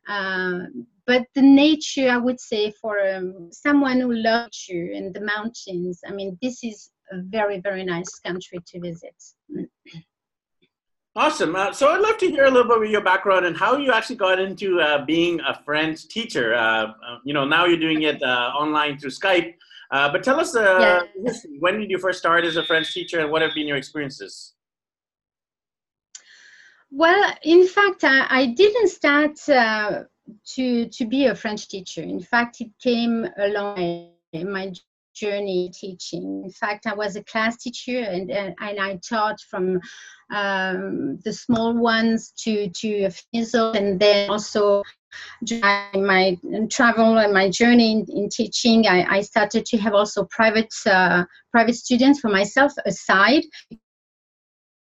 Uh, 0.09 0.61
but 1.07 1.27
the 1.35 1.43
nature, 1.43 2.09
I 2.09 2.17
would 2.17 2.41
say, 2.41 2.73
for 2.81 2.99
um, 3.07 3.51
someone 3.53 4.01
who 4.01 4.15
loves 4.15 4.67
you 4.67 4.93
in 4.93 5.13
the 5.13 5.21
mountains, 5.21 6.01
I 6.07 6.13
mean, 6.13 6.39
this 6.41 6.65
is 6.65 6.91
a 7.13 7.23
very, 7.23 7.61
very 7.61 7.85
nice 7.85 8.19
country 8.19 8.59
to 8.67 8.81
visit. 8.81 9.15
Awesome. 11.17 11.57
Uh, 11.57 11.73
so 11.73 11.89
I'd 11.89 12.03
love 12.03 12.19
to 12.19 12.31
hear 12.31 12.45
a 12.45 12.51
little 12.51 12.69
bit 12.69 12.87
of 12.87 12.91
your 12.91 13.01
background 13.01 13.47
and 13.47 13.57
how 13.57 13.79
you 13.79 13.91
actually 13.91 14.17
got 14.17 14.39
into 14.39 14.81
uh, 14.81 15.03
being 15.07 15.41
a 15.41 15.59
French 15.65 16.09
teacher. 16.09 16.55
Uh, 16.55 16.59
uh 16.61 17.19
you 17.25 17.33
know, 17.33 17.47
now 17.47 17.65
you're 17.65 17.81
doing 17.81 18.03
it 18.03 18.23
uh, 18.23 18.53
online 18.55 18.99
through 18.99 19.11
Skype. 19.11 19.55
Uh, 19.91 20.13
but 20.13 20.23
tell 20.23 20.39
us, 20.39 20.55
yeah. 20.55 21.01
when 21.61 21.79
did 21.79 21.91
you 21.91 21.99
first 21.99 22.19
start 22.19 22.45
as 22.45 22.57
a 22.57 22.65
French 22.65 22.93
teacher 22.93 23.21
and 23.21 23.31
what 23.31 23.41
have 23.41 23.55
been 23.55 23.67
your 23.67 23.79
experiences? 23.79 24.55
Well, 26.91 27.33
in 27.45 27.67
fact, 27.67 28.05
I, 28.05 28.27
I 28.29 28.47
didn't 28.47 28.89
start 28.89 29.37
to 29.37 30.89
to 30.89 31.07
be 31.07 31.27
a 31.27 31.35
French 31.35 31.69
teacher. 31.69 32.03
In 32.03 32.21
fact, 32.21 32.61
it 32.61 32.73
came 32.83 33.27
along 33.39 34.11
my 34.35 34.73
journey 35.17 35.71
teaching. 35.75 36.43
In 36.45 36.51
fact, 36.51 36.87
I 36.87 36.95
was 36.95 37.17
a 37.17 37.25
class 37.25 37.57
teacher 37.57 37.99
and, 38.01 38.31
and, 38.31 38.55
and 38.61 38.81
I 38.81 39.01
taught 39.09 39.41
from 39.41 39.81
um, 40.31 41.19
the 41.25 41.33
small 41.33 41.75
ones 41.75 42.33
to, 42.43 42.69
to 42.69 43.11
old 43.55 43.77
and 43.77 43.99
then 43.99 44.31
also 44.31 44.83
during 45.45 46.07
my 46.07 46.37
travel 46.71 47.19
and 47.19 47.33
my 47.33 47.49
journey 47.49 47.93
in, 47.93 48.07
in 48.09 48.29
teaching, 48.29 48.87
I, 48.87 49.05
I, 49.17 49.21
started 49.23 49.65
to 49.67 49.79
have 49.79 49.95
also 49.95 50.25
private 50.25 50.73
uh, 50.85 51.25
private 51.53 51.75
students 51.75 52.21
for 52.21 52.29
myself 52.29 52.73
aside 52.85 53.45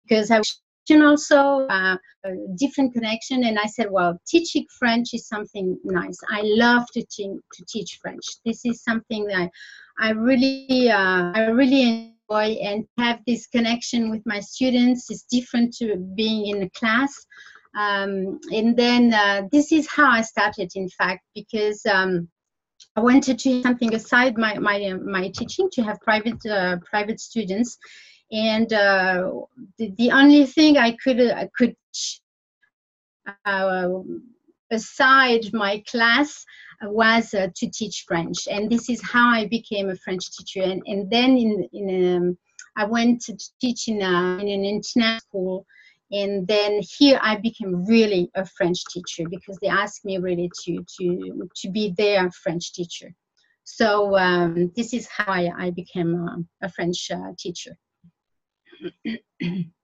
because 0.03 0.31
I 0.31 0.39
was 0.39 0.59
also 0.89 1.67
uh, 1.67 1.97
a 2.23 2.31
different 2.55 2.93
connection 2.93 3.43
and 3.43 3.59
i 3.59 3.65
said 3.65 3.87
well 3.89 4.19
teaching 4.27 4.65
french 4.79 5.13
is 5.13 5.27
something 5.27 5.77
nice 5.83 6.17
i 6.29 6.41
love 6.43 6.85
to, 6.93 7.03
te- 7.11 7.39
to 7.53 7.65
teach 7.67 7.99
french 8.01 8.25
this 8.45 8.65
is 8.65 8.83
something 8.83 9.25
that 9.25 9.49
i 9.99 10.11
really 10.11 10.89
uh, 10.89 11.31
i 11.33 11.45
really 11.47 11.81
enjoy 11.83 12.57
and 12.61 12.85
have 12.97 13.19
this 13.25 13.47
connection 13.47 14.09
with 14.09 14.21
my 14.25 14.39
students. 14.39 15.09
It's 15.09 15.23
different 15.23 15.73
to 15.75 15.95
being 16.15 16.47
in 16.47 16.63
a 16.63 16.69
class. 16.71 17.13
Um, 17.77 18.39
and 18.51 18.75
then 18.75 19.13
uh, 19.13 19.43
this 19.51 19.71
is 19.71 19.87
how 19.87 20.09
I 20.09 20.21
started, 20.21 20.71
in 20.75 20.89
fact, 20.89 21.23
because 21.35 21.85
um, 21.85 22.27
I 22.95 23.01
wanted 23.01 23.37
to 23.39 23.61
something 23.61 23.93
aside 23.93 24.37
my 24.37 24.57
my 24.57 24.93
my 24.93 25.29
teaching 25.29 25.69
to 25.73 25.83
have 25.83 26.01
private 26.01 26.43
uh, 26.45 26.77
private 26.89 27.19
students, 27.19 27.77
and 28.31 28.71
uh, 28.73 29.29
the, 29.77 29.93
the 29.97 30.11
only 30.11 30.45
thing 30.45 30.77
I 30.77 30.97
could 31.03 31.21
I 31.21 31.49
could 31.55 31.75
uh, 33.45 33.89
aside 34.71 35.53
my 35.53 35.83
class 35.89 36.45
was 36.83 37.33
uh, 37.33 37.47
to 37.55 37.69
teach 37.69 38.05
French, 38.07 38.47
and 38.47 38.69
this 38.69 38.89
is 38.89 39.01
how 39.03 39.29
I 39.29 39.47
became 39.47 39.89
a 39.89 39.95
French 39.95 40.25
teacher. 40.31 40.63
And 40.63 40.81
and 40.85 41.09
then 41.09 41.37
in 41.37 41.69
in 41.73 42.15
um, 42.15 42.37
I 42.75 42.85
went 42.85 43.21
to 43.23 43.37
teach 43.59 43.87
in, 43.87 44.01
a, 44.01 44.37
in 44.39 44.47
an 44.47 44.65
international 44.65 45.19
school 45.19 45.65
and 46.11 46.47
then 46.47 46.81
here 46.97 47.19
I 47.21 47.35
became 47.35 47.85
really 47.85 48.31
a 48.35 48.45
French 48.45 48.83
teacher 48.85 49.27
because 49.29 49.57
they 49.61 49.67
asked 49.67 50.05
me 50.05 50.17
really 50.17 50.49
to 50.63 50.85
to 50.99 51.49
to 51.55 51.69
be 51.69 51.93
their 51.97 52.31
French 52.31 52.73
teacher. 52.73 53.13
So 53.63 54.15
um, 54.17 54.71
this 54.77 54.93
is 54.93 55.07
how 55.07 55.25
I, 55.33 55.51
I 55.57 55.71
became 55.71 56.15
a, 56.15 56.65
a 56.65 56.69
French 56.69 57.11
uh, 57.11 57.33
teacher. 57.37 57.77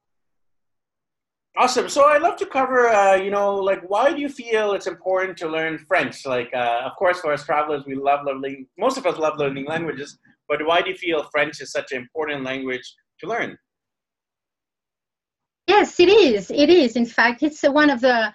awesome. 1.57 1.89
So 1.89 2.05
I'd 2.05 2.21
love 2.21 2.37
to 2.37 2.45
cover, 2.45 2.87
uh, 2.89 3.15
you 3.15 3.31
know, 3.31 3.55
like 3.55 3.81
why 3.89 4.13
do 4.13 4.21
you 4.21 4.29
feel 4.29 4.73
it's 4.73 4.87
important 4.87 5.37
to 5.39 5.47
learn 5.47 5.77
French? 5.77 6.25
Like, 6.25 6.49
uh, 6.53 6.81
of 6.85 6.95
course, 6.95 7.19
for 7.19 7.33
us 7.33 7.45
travelers, 7.45 7.85
we 7.85 7.95
love 7.95 8.25
learning. 8.25 8.67
Most 8.77 8.97
of 8.97 9.05
us 9.05 9.17
love 9.17 9.37
learning 9.37 9.65
languages, 9.65 10.17
but 10.47 10.65
why 10.65 10.81
do 10.81 10.89
you 10.91 10.97
feel 10.97 11.27
French 11.31 11.61
is 11.61 11.71
such 11.71 11.91
an 11.91 11.97
important 11.97 12.43
language 12.43 12.93
to 13.19 13.27
learn? 13.27 13.57
Yes, 15.67 15.99
it 15.99 16.09
is. 16.09 16.51
It 16.51 16.69
is. 16.69 16.95
In 16.95 17.05
fact, 17.05 17.41
it's 17.41 17.63
one 17.63 17.89
of 17.89 18.01
the 18.01 18.33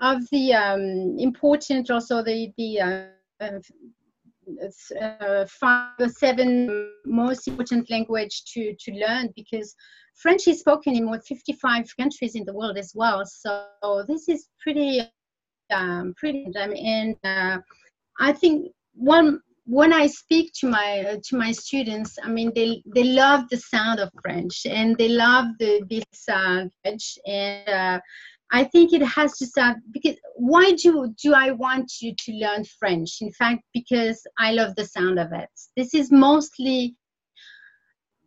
of 0.00 0.28
the 0.32 0.52
um, 0.52 1.16
important 1.18 1.90
also 1.90 2.22
the 2.22 2.52
the 2.58 2.80
uh, 2.80 3.58
uh, 5.00 5.46
five 5.60 5.92
or 5.98 6.08
seven 6.08 6.90
most 7.04 7.48
important 7.48 7.90
language 7.90 8.44
to 8.52 8.74
to 8.78 8.92
learn 8.92 9.32
because 9.36 9.74
French 10.16 10.46
is 10.46 10.60
spoken 10.60 10.94
in 10.94 11.06
more 11.06 11.20
55 11.20 11.86
countries 11.98 12.36
in 12.36 12.44
the 12.44 12.54
world 12.54 12.78
as 12.78 12.92
well. 12.94 13.24
So 13.26 14.04
this 14.06 14.28
is 14.28 14.48
pretty 14.62 15.10
um, 15.72 16.14
pretty. 16.16 16.46
I 16.56 16.66
mean, 16.68 16.86
and 16.86 17.16
uh, 17.24 17.58
I 18.20 18.32
think 18.32 18.72
one 18.94 19.40
when 19.66 19.94
I 19.94 20.06
speak 20.06 20.52
to 20.60 20.68
my 20.68 21.18
to 21.24 21.36
my 21.36 21.52
students, 21.52 22.18
I 22.22 22.28
mean 22.28 22.52
they 22.54 22.82
they 22.94 23.04
love 23.04 23.48
the 23.50 23.56
sound 23.56 23.98
of 23.98 24.10
French 24.22 24.66
and 24.66 24.96
they 24.98 25.08
love 25.08 25.46
the 25.58 25.82
this 25.88 26.28
uh, 26.28 26.64
French 26.82 27.18
and 27.26 27.68
uh, 27.68 28.00
I 28.54 28.62
think 28.62 28.92
it 28.92 29.02
has 29.02 29.36
to 29.38 29.46
start 29.46 29.78
because 29.90 30.14
why 30.36 30.74
do 30.80 31.12
do 31.20 31.34
I 31.34 31.50
want 31.50 31.90
you 32.00 32.14
to 32.16 32.32
learn 32.34 32.64
French? 32.78 33.20
In 33.20 33.32
fact, 33.32 33.64
because 33.72 34.24
I 34.38 34.52
love 34.52 34.76
the 34.76 34.84
sound 34.84 35.18
of 35.18 35.32
it. 35.32 35.50
This 35.76 35.92
is 35.92 36.12
mostly 36.12 36.94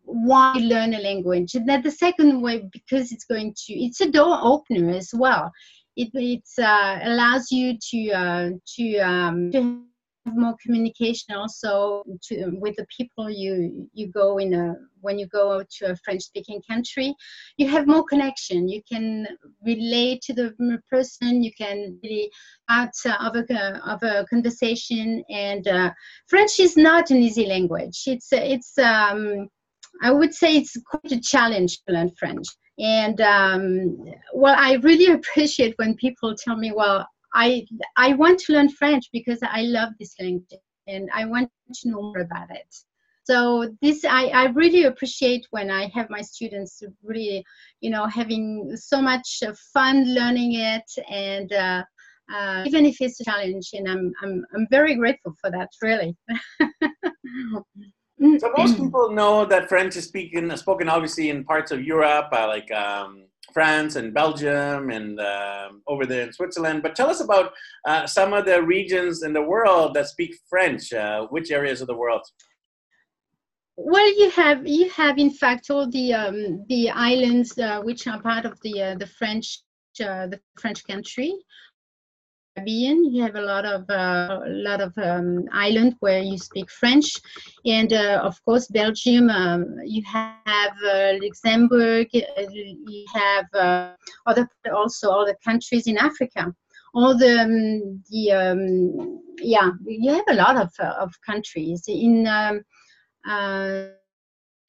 why 0.03 0.51
learn 0.59 0.93
a 0.95 0.99
language. 0.99 1.55
And 1.55 1.67
then 1.67 1.81
the 1.81 1.91
second 1.91 2.41
way 2.41 2.67
because 2.73 3.13
it's 3.13 3.23
going 3.23 3.53
to 3.65 3.73
it's 3.73 4.01
a 4.01 4.11
door 4.11 4.37
opener 4.41 4.89
as 4.89 5.11
well. 5.13 5.49
It 5.95 6.09
it 6.13 6.43
uh, 6.61 6.99
allows 7.03 7.49
you 7.49 7.77
to 7.91 8.11
uh, 8.11 8.49
to 8.75 8.97
um, 8.99 9.51
to 9.51 9.86
more 10.35 10.55
communication 10.61 11.35
also 11.35 12.03
to, 12.23 12.51
with 12.59 12.75
the 12.75 12.85
people 12.95 13.29
you 13.29 13.89
you 13.93 14.07
go 14.07 14.37
in 14.37 14.53
a 14.53 14.75
when 15.01 15.19
you 15.19 15.27
go 15.27 15.63
to 15.69 15.91
a 15.91 15.95
French 15.97 16.23
speaking 16.23 16.61
country 16.67 17.15
you 17.57 17.67
have 17.69 17.87
more 17.87 18.03
connection. 18.03 18.67
You 18.67 18.81
can 18.83 19.27
relate 19.65 20.21
to 20.23 20.33
the 20.33 20.79
person. 20.89 21.43
You 21.43 21.51
can 21.53 21.97
be 22.01 22.31
out 22.69 22.93
of 23.05 23.35
a, 23.35 23.81
of 23.85 24.03
a 24.03 24.25
conversation. 24.29 25.23
And 25.29 25.67
uh, 25.67 25.91
French 26.27 26.59
is 26.59 26.77
not 26.77 27.11
an 27.11 27.17
easy 27.17 27.45
language. 27.45 28.03
It's 28.05 28.29
it's 28.31 28.77
um, 28.77 29.49
I 30.01 30.11
would 30.11 30.33
say 30.33 30.57
it's 30.57 30.77
quite 30.85 31.11
a 31.11 31.19
challenge 31.19 31.79
to 31.87 31.93
learn 31.93 32.11
French. 32.11 32.47
And 32.79 33.19
um, 33.21 33.97
well 34.33 34.55
I 34.57 34.73
really 34.75 35.13
appreciate 35.19 35.73
when 35.77 35.95
people 35.95 36.35
tell 36.35 36.55
me 36.55 36.71
well 36.71 37.07
I 37.33 37.65
I 37.95 38.13
want 38.13 38.39
to 38.39 38.53
learn 38.53 38.69
French 38.69 39.05
because 39.11 39.39
I 39.41 39.61
love 39.63 39.89
this 39.99 40.13
language 40.19 40.59
and 40.87 41.09
I 41.13 41.25
want 41.25 41.49
to 41.73 41.89
know 41.89 42.01
more 42.01 42.19
about 42.19 42.49
it. 42.51 42.75
So 43.23 43.69
this 43.81 44.05
I, 44.05 44.27
I 44.27 44.45
really 44.45 44.85
appreciate 44.85 45.45
when 45.51 45.69
I 45.69 45.91
have 45.93 46.09
my 46.09 46.21
students 46.21 46.81
really, 47.03 47.43
you 47.81 47.89
know, 47.89 48.05
having 48.05 48.71
so 48.77 49.01
much 49.01 49.43
fun 49.73 50.13
learning 50.13 50.53
it 50.53 50.89
and 51.09 51.51
uh, 51.51 51.83
uh, 52.33 52.63
even 52.65 52.85
if 52.85 53.01
it's 53.01 53.19
a 53.19 53.25
challenge 53.25 53.71
and 53.73 53.89
I'm, 53.89 54.13
I'm, 54.23 54.45
I'm 54.55 54.67
very 54.71 54.95
grateful 54.95 55.33
for 55.41 55.51
that 55.51 55.69
really. 55.81 56.15
so 58.39 58.51
most 58.57 58.77
people 58.77 59.11
know 59.11 59.45
that 59.45 59.67
French 59.67 59.97
is 59.97 60.05
speaking, 60.05 60.55
spoken 60.55 60.87
obviously 60.87 61.29
in 61.29 61.43
parts 61.43 61.71
of 61.71 61.83
Europe, 61.83 62.29
uh, 62.31 62.47
like 62.47 62.71
um, 62.71 63.26
France 63.57 63.95
and 63.95 64.13
Belgium 64.13 64.91
and 64.97 65.19
um, 65.19 65.81
over 65.87 66.05
there 66.05 66.23
in 66.27 66.31
Switzerland. 66.31 66.83
But 66.83 66.95
tell 66.95 67.09
us 67.09 67.21
about 67.21 67.47
uh, 67.89 68.05
some 68.05 68.31
of 68.37 68.45
the 68.45 68.61
regions 68.61 69.23
in 69.23 69.33
the 69.33 69.41
world 69.53 69.95
that 69.95 70.07
speak 70.15 70.31
French. 70.47 70.93
Uh, 70.93 71.25
which 71.33 71.49
areas 71.49 71.81
of 71.81 71.87
the 71.87 71.99
world? 72.03 72.23
Well, 73.75 74.09
you 74.19 74.29
have 74.41 74.59
you 74.67 74.85
have 75.01 75.17
in 75.25 75.31
fact 75.41 75.71
all 75.71 75.89
the 75.97 76.07
um, 76.21 76.65
the 76.73 76.83
islands 76.91 77.57
uh, 77.57 77.81
which 77.87 78.05
are 78.11 78.21
part 78.21 78.45
of 78.45 78.53
the 78.65 78.75
uh, 78.87 78.95
the 79.03 79.09
French 79.19 79.47
uh, 80.07 80.27
the 80.33 80.39
French 80.61 80.81
country. 80.91 81.31
Caribbean. 82.57 83.13
You 83.13 83.23
have 83.23 83.35
a 83.35 83.41
lot 83.41 83.65
of 83.65 83.89
uh, 83.89 84.39
a 84.45 84.49
lot 84.49 84.81
of 84.81 84.97
um, 84.97 85.45
island 85.51 85.95
where 85.99 86.21
you 86.21 86.37
speak 86.37 86.69
French, 86.71 87.13
and 87.65 87.93
uh, 87.93 88.21
of 88.23 88.43
course 88.45 88.67
Belgium. 88.67 89.29
Um, 89.29 89.79
you 89.85 90.03
have 90.05 90.73
uh, 90.83 91.13
Luxembourg. 91.21 92.07
Uh, 92.13 92.43
you 92.51 93.05
have 93.13 93.45
uh, 93.53 93.91
other 94.25 94.49
also 94.73 95.11
other 95.11 95.35
countries 95.43 95.87
in 95.87 95.97
Africa. 95.97 96.53
All 96.93 97.17
the 97.17 97.41
um, 97.41 98.03
the 98.09 98.31
um, 98.31 99.21
yeah, 99.39 99.69
you 99.85 100.13
have 100.13 100.25
a 100.29 100.35
lot 100.35 100.57
of 100.57 100.71
uh, 100.79 100.95
of 100.99 101.13
countries 101.25 101.83
in. 101.87 102.27
Um, 102.27 102.63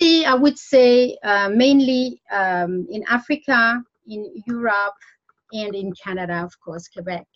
I 0.01 0.35
would 0.35 0.59
say 0.59 1.17
mainly 1.51 2.23
um, 2.31 2.87
in 2.91 3.03
Africa, 3.09 3.83
in 4.07 4.43
Europe, 4.47 4.95
and 5.53 5.75
in 5.75 5.93
Canada, 5.93 6.45
of 6.45 6.53
course, 6.61 6.89
Quebec 6.89 7.27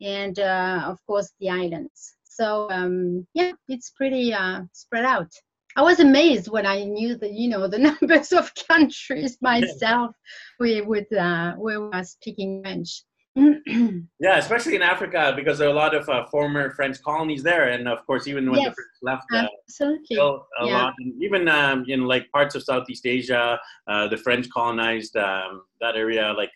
and 0.00 0.38
uh, 0.38 0.84
of 0.86 0.98
course 1.06 1.32
the 1.40 1.50
islands. 1.50 2.16
So 2.24 2.70
um, 2.70 3.26
yeah, 3.34 3.52
it's 3.68 3.90
pretty 3.90 4.32
uh, 4.32 4.62
spread 4.72 5.04
out. 5.04 5.30
I 5.76 5.82
was 5.82 6.00
amazed 6.00 6.48
when 6.50 6.66
I 6.66 6.84
knew 6.84 7.16
the 7.16 7.28
you 7.28 7.48
know 7.48 7.68
the 7.68 7.78
numbers 7.90 8.32
of 8.32 8.52
countries 8.68 9.38
myself 9.40 10.14
we 10.58 10.80
would 10.80 11.12
uh, 11.12 11.54
we 11.58 11.76
were 11.76 12.04
speaking 12.04 12.62
French. 12.62 13.04
yeah, 13.36 14.38
especially 14.38 14.74
in 14.74 14.82
Africa 14.82 15.32
because 15.36 15.58
there 15.58 15.68
are 15.68 15.70
a 15.70 15.74
lot 15.74 15.94
of 15.94 16.08
uh, 16.08 16.26
former 16.26 16.70
French 16.72 17.00
colonies 17.02 17.44
there, 17.44 17.68
and 17.68 17.86
of 17.86 18.04
course, 18.04 18.26
even 18.26 18.50
when 18.50 18.60
yes, 18.60 18.70
the 18.70 18.74
French 18.74 18.98
left, 19.02 19.24
uh, 19.32 19.48
absolutely, 19.68 20.16
still 20.16 20.46
a 20.60 20.66
yeah. 20.66 20.82
lot. 20.82 20.94
And 20.98 21.22
even 21.22 21.48
um, 21.48 21.84
in 21.86 22.06
like 22.06 22.28
parts 22.32 22.56
of 22.56 22.64
Southeast 22.64 23.06
Asia, 23.06 23.58
uh, 23.86 24.08
the 24.08 24.16
French 24.16 24.48
colonized 24.50 25.16
um, 25.16 25.62
that 25.80 25.94
area, 25.94 26.34
like 26.36 26.50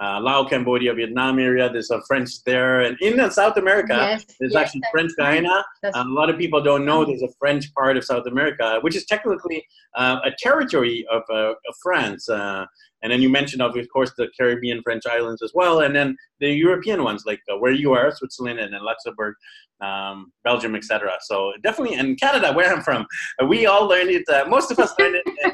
uh, 0.00 0.18
Laos, 0.20 0.48
Cambodia, 0.48 0.94
Vietnam 0.94 1.38
area. 1.38 1.70
There's 1.70 1.90
a 1.90 2.00
French 2.08 2.42
there, 2.44 2.80
and 2.80 2.96
in 3.00 3.30
South 3.30 3.56
America, 3.58 3.94
yes, 3.94 4.24
there's 4.40 4.54
yes, 4.54 4.62
actually 4.62 4.82
French 4.90 5.12
Guiana. 5.16 5.64
Uh, 5.84 5.90
a 5.94 6.04
lot 6.04 6.30
of 6.30 6.38
people 6.38 6.62
don't 6.62 6.86
know 6.86 7.04
there's 7.04 7.22
a 7.22 7.28
French 7.38 7.72
part 7.74 7.96
of 7.96 8.04
South 8.04 8.26
America, 8.26 8.78
which 8.80 8.96
is 8.96 9.04
technically 9.04 9.64
uh, 9.96 10.20
a 10.24 10.30
territory 10.38 11.04
of, 11.12 11.22
uh, 11.30 11.50
of 11.50 11.74
France. 11.82 12.28
Uh, 12.28 12.64
and 13.02 13.12
then 13.12 13.20
you 13.20 13.28
mentioned, 13.28 13.62
of 13.62 13.74
course, 13.92 14.12
the 14.16 14.28
Caribbean 14.38 14.82
French 14.82 15.04
islands 15.06 15.42
as 15.42 15.52
well, 15.54 15.80
and 15.80 15.94
then 15.94 16.16
the 16.38 16.50
European 16.50 17.02
ones, 17.02 17.24
like 17.26 17.40
uh, 17.52 17.58
where 17.58 17.72
you 17.72 17.92
are, 17.92 18.10
Switzerland, 18.10 18.58
and 18.58 18.72
then 18.72 18.82
Luxembourg, 18.82 19.34
um, 19.82 20.32
Belgium, 20.44 20.74
etc. 20.74 21.12
So 21.22 21.52
definitely, 21.62 21.96
and 21.96 22.18
Canada, 22.18 22.52
where 22.52 22.72
I'm 22.72 22.82
from, 22.82 23.06
we 23.48 23.66
all 23.66 23.86
learned 23.86 24.10
it. 24.10 24.24
most 24.48 24.70
of 24.70 24.78
us 24.78 24.92
learned 24.98 25.16
it 25.16 25.26
in 25.44 25.50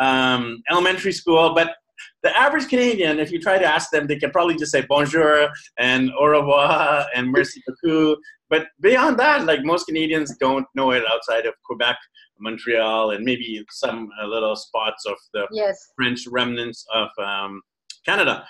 um, 0.00 0.62
elementary 0.70 1.12
school, 1.12 1.54
but 1.54 1.76
the 2.22 2.36
average 2.36 2.68
Canadian, 2.68 3.18
if 3.18 3.30
you 3.32 3.40
try 3.40 3.58
to 3.58 3.64
ask 3.66 3.90
them, 3.90 4.06
they 4.06 4.16
can 4.16 4.30
probably 4.30 4.56
just 4.56 4.72
say 4.72 4.84
bonjour 4.88 5.48
and 5.78 6.10
au 6.18 6.26
revoir 6.26 7.06
and 7.14 7.30
merci 7.32 7.62
beaucoup. 7.66 8.18
But 8.48 8.66
beyond 8.80 9.18
that, 9.20 9.44
like 9.44 9.62
most 9.62 9.86
Canadians 9.86 10.36
don't 10.40 10.66
know 10.74 10.90
it 10.90 11.04
outside 11.10 11.46
of 11.46 11.54
Quebec, 11.64 11.96
Montreal, 12.40 13.12
and 13.12 13.24
maybe 13.24 13.64
some 13.70 14.10
uh, 14.20 14.26
little 14.26 14.56
spots 14.56 15.06
of 15.06 15.16
the 15.32 15.46
yes. 15.52 15.78
French 15.96 16.26
remnants 16.26 16.84
of 16.92 17.08
um, 17.24 17.62
Canada. 18.04 18.44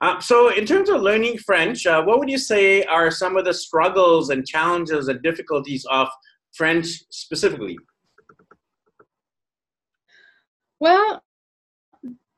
Uh, 0.00 0.18
so, 0.18 0.48
in 0.48 0.64
terms 0.64 0.88
of 0.88 1.02
learning 1.02 1.36
French, 1.38 1.84
uh, 1.86 2.02
what 2.02 2.18
would 2.18 2.30
you 2.30 2.38
say 2.38 2.84
are 2.84 3.10
some 3.10 3.36
of 3.36 3.44
the 3.44 3.52
struggles 3.52 4.30
and 4.30 4.46
challenges 4.46 5.08
and 5.08 5.22
difficulties 5.22 5.84
of 5.90 6.08
French 6.54 6.86
specifically? 7.10 7.76
Well, 10.78 11.22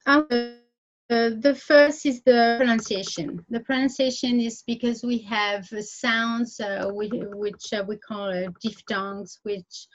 uh, 0.07 1.31
the 1.41 1.55
first 1.55 2.07
is 2.07 2.23
the 2.23 2.55
pronunciation. 2.59 3.45
The 3.51 3.61
pronunciation 3.61 4.41
is 4.41 4.63
because 4.67 5.03
we 5.03 5.19
have 5.19 5.67
sounds 5.67 6.59
uh, 6.59 6.91
we, 6.95 7.09
which 7.35 7.73
uh, 7.73 7.85
we 7.87 7.99
call 7.99 8.31
uh, 8.31 8.49
diphthongs, 8.63 9.39
which 9.43 9.89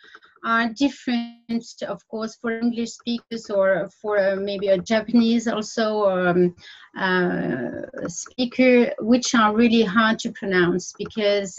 are 0.46 0.70
different, 0.74 1.66
of 1.88 2.08
course, 2.08 2.36
for 2.36 2.52
English 2.60 2.92
speakers 2.92 3.50
or 3.50 3.90
for 4.02 4.20
uh, 4.20 4.36
maybe 4.36 4.68
a 4.68 4.78
Japanese 4.78 5.48
also 5.48 6.04
or 6.04 6.28
um, 6.28 6.56
uh, 6.98 8.08
speaker, 8.08 8.92
which 9.00 9.34
are 9.34 9.56
really 9.56 9.84
hard 9.84 10.20
to 10.20 10.32
pronounce 10.32 10.94
because. 10.98 11.58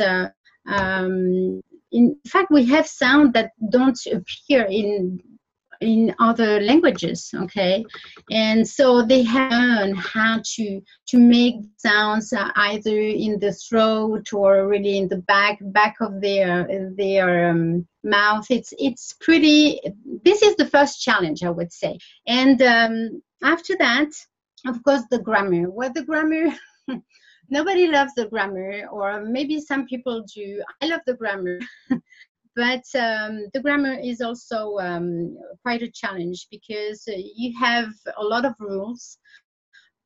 Um, 0.66 1.62
in 1.90 2.16
fact, 2.26 2.50
we 2.50 2.66
have 2.66 2.86
sound 2.86 3.32
that 3.32 3.52
don't 3.70 3.98
appear 4.12 4.66
in 4.68 5.37
in 5.80 6.14
other 6.18 6.60
languages 6.60 7.30
okay? 7.34 7.84
And 8.30 8.66
so 8.66 9.02
they 9.02 9.24
learn 9.24 9.94
how 9.94 10.40
to 10.56 10.80
to 11.08 11.18
make 11.18 11.56
sounds 11.76 12.32
either 12.56 12.98
in 12.98 13.38
the 13.38 13.52
throat 13.52 14.32
or 14.32 14.68
really 14.68 14.98
in 14.98 15.08
the 15.08 15.18
back 15.18 15.58
back 15.60 15.96
of 16.00 16.20
their 16.20 16.66
their 16.96 17.50
um, 17.50 17.86
mouth. 18.02 18.46
It's 18.50 18.72
it's 18.78 19.14
pretty 19.20 19.80
this 20.24 20.42
is 20.42 20.56
the 20.56 20.66
first 20.66 21.02
challenge 21.02 21.42
i 21.42 21.50
would 21.50 21.72
say. 21.72 21.98
And 22.26 22.60
um, 22.62 23.22
after 23.42 23.76
that 23.78 24.10
of 24.66 24.82
course 24.82 25.02
the 25.10 25.20
grammar. 25.20 25.70
Well 25.70 25.92
the 25.92 26.02
grammar 26.02 26.54
nobody 27.50 27.88
loves 27.88 28.14
the 28.14 28.26
grammar 28.26 28.86
or 28.90 29.22
maybe 29.24 29.60
some 29.60 29.86
people 29.86 30.24
do. 30.34 30.62
I 30.82 30.86
love 30.86 31.00
the 31.06 31.14
grammar 31.14 31.60
but 32.58 32.82
um, 32.98 33.46
the 33.54 33.60
grammar 33.62 33.94
is 34.02 34.20
also 34.20 34.78
um, 34.78 35.38
quite 35.62 35.80
a 35.80 35.92
challenge 35.92 36.48
because 36.50 37.04
uh, 37.06 37.12
you 37.14 37.56
have 37.56 37.90
a 38.16 38.24
lot 38.24 38.44
of 38.44 38.52
rules, 38.58 39.16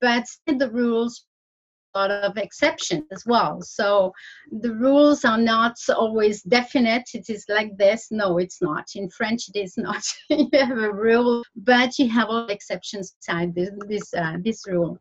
but 0.03 0.25
the 0.47 0.71
rules 0.71 1.25
a 1.95 1.99
lot 1.99 2.11
of 2.11 2.37
exceptions 2.37 3.05
as 3.11 3.25
well. 3.25 3.63
So 3.63 4.13
the 4.51 4.75
rules 4.75 5.25
are 5.25 5.39
not 5.39 5.77
always 5.89 6.43
definite. 6.43 7.09
It 7.15 7.31
is 7.31 7.47
like 7.49 7.75
this. 7.79 8.09
No, 8.11 8.37
it's 8.37 8.61
not. 8.61 8.87
In 8.97 9.09
French, 9.09 9.49
it 9.49 9.59
is 9.59 9.79
not. 9.79 10.03
you 10.29 10.49
have 10.53 10.77
a 10.77 10.93
rule, 10.93 11.43
but 11.57 11.99
you 11.99 12.11
have 12.11 12.29
all 12.29 12.49
exceptions 12.49 13.15
inside 13.17 13.55
this 13.55 13.71
this, 13.89 14.13
uh, 14.13 14.37
this 14.45 14.67
rule 14.67 14.99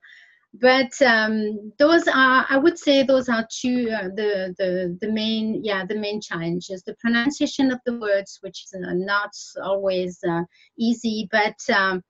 but 0.54 0.92
um, 1.02 1.72
those 1.80 2.08
are 2.08 2.46
i 2.50 2.58
would 2.58 2.78
say 2.78 3.04
those 3.04 3.30
are 3.30 3.48
two 3.50 3.90
uh, 3.90 4.10
the, 4.16 4.54
the 4.58 4.98
the 5.00 5.12
main 5.12 5.62
yeah 5.64 5.86
the 5.86 5.98
main 5.98 6.20
challenges. 6.20 6.84
The 6.84 6.96
pronunciation 7.00 7.72
of 7.72 7.80
the 7.86 7.98
words 7.98 8.40
which 8.42 8.66
is 8.66 8.74
not 8.76 9.32
always 9.64 10.20
uh, 10.28 10.44
easy 10.78 11.30
but 11.32 11.56
um, 11.74 12.02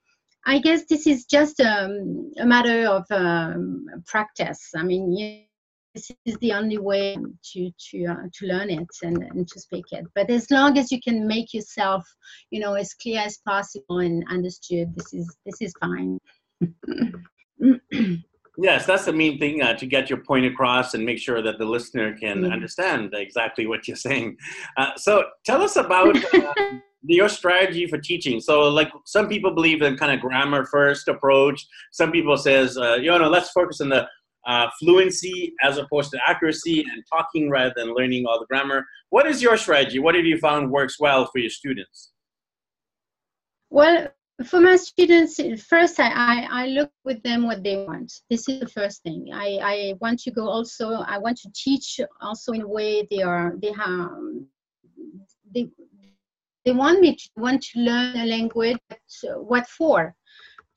i 0.46 0.58
guess 0.60 0.86
this 0.90 1.06
is 1.06 1.26
just 1.26 1.62
um, 1.62 2.32
a 2.40 2.46
matter 2.46 2.88
of 2.88 3.06
um, 3.12 3.86
practice. 4.08 4.72
I 4.76 4.84
mean 4.84 5.46
this 5.94 6.10
is 6.26 6.38
the 6.38 6.54
only 6.54 6.78
way 6.78 7.18
to 7.54 7.72
to 7.92 8.06
uh, 8.06 8.24
to 8.34 8.46
learn 8.48 8.72
it 8.72 8.88
and, 9.04 9.18
and 9.18 9.48
to 9.48 9.60
speak 9.60 9.86
it. 9.92 10.06
But 10.16 10.30
as 10.32 10.50
long 10.50 10.78
as 10.80 10.92
you 10.92 11.00
can 11.00 11.28
make 11.28 11.54
yourself 11.54 12.04
you 12.50 12.60
know 12.60 12.74
as 12.74 12.96
clear 12.96 13.20
as 13.20 13.38
possible 13.46 14.00
and 14.00 14.24
understood 14.32 14.96
this 14.96 15.14
is 15.14 15.38
this 15.46 15.62
is 15.62 15.74
fine 15.80 16.18
Yes, 18.58 18.86
that's 18.86 19.06
the 19.06 19.14
main 19.14 19.40
thing 19.40 19.62
uh, 19.62 19.76
to 19.76 19.86
get 19.86 20.10
your 20.10 20.20
point 20.20 20.46
across 20.46 20.94
and 20.94 21.06
make 21.06 21.20
sure 21.20 21.42
that 21.42 21.58
the 21.58 21.66
listener 21.66 22.16
can 22.18 22.42
mm-hmm. 22.42 22.52
understand 22.52 23.14
exactly 23.14 23.66
what 23.66 23.88
you're 23.88 23.96
saying. 23.96 24.36
Uh, 24.78 24.92
so, 24.98 25.26
tell 25.46 25.62
us 25.62 25.78
about 25.78 26.18
uh, 26.34 26.54
your 27.04 27.30
strategy 27.30 27.88
for 27.88 27.98
teaching. 27.98 28.42
So, 28.42 28.68
like 28.68 28.92
some 29.06 29.30
people 29.30 29.52
believe 29.52 29.82
in 29.82 29.98
kind 29.98 30.12
of 30.12 30.20
grammar 30.20 30.66
first 30.66 31.08
approach. 31.08 31.66
Some 31.92 32.12
people 32.12 32.36
says, 32.36 32.78
uh, 32.78 32.96
you 32.96 33.08
know, 33.18 33.30
let's 33.30 33.52
focus 33.52 33.80
on 33.80 33.90
the 33.90 34.08
uh, 34.48 34.68
fluency 34.80 35.54
as 35.62 35.78
opposed 35.78 36.12
to 36.12 36.20
accuracy 36.28 36.82
and 36.82 37.04
talking 37.12 37.50
rather 37.50 37.74
than 37.76 37.94
learning 37.94 38.26
all 38.26 38.40
the 38.40 38.46
grammar. 38.48 38.86
What 39.10 39.28
is 39.28 39.42
your 39.42 39.56
strategy? 39.56 40.00
What 40.00 40.16
have 40.16 40.26
you 40.26 40.38
found 40.40 40.72
works 40.72 41.00
well 41.00 41.26
for 41.32 41.40
your 41.40 41.50
students? 41.50 42.12
Well, 43.70 44.10
for 44.44 44.60
my 44.60 44.76
students 44.76 45.40
first 45.64 46.00
I, 46.00 46.10
I, 46.10 46.48
I 46.64 46.68
look 46.68 46.92
with 47.04 47.22
them 47.24 47.46
what 47.46 47.64
they 47.64 47.86
want. 47.86 48.12
This 48.30 48.48
is 48.50 48.60
the 48.60 48.68
first 48.68 49.04
thing. 49.04 49.30
I 49.34 49.60
i 49.62 49.94
want 50.00 50.20
to 50.22 50.32
go 50.32 50.48
also 50.48 51.04
i 51.08 51.18
want 51.18 51.38
to 51.38 51.50
teach 51.54 52.00
also 52.22 52.54
in 52.54 52.62
a 52.62 52.68
way 52.68 53.08
they 53.10 53.22
are 53.22 53.54
they 53.62 53.72
have 53.72 54.10
they 55.54 55.70
they 56.66 56.72
want 56.72 57.00
me 57.00 57.16
to 57.16 57.30
want 57.38 57.62
to 57.62 57.80
learn 57.80 58.18
a 58.18 58.26
language 58.26 58.78
what 59.36 59.68
for? 59.68 60.16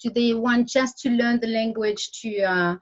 Do 0.02 0.10
they 0.10 0.34
want 0.34 0.68
just 0.68 0.98
to 1.00 1.10
learn 1.10 1.40
the 1.40 1.46
language 1.46 2.10
to 2.22 2.42
uh, 2.42 2.76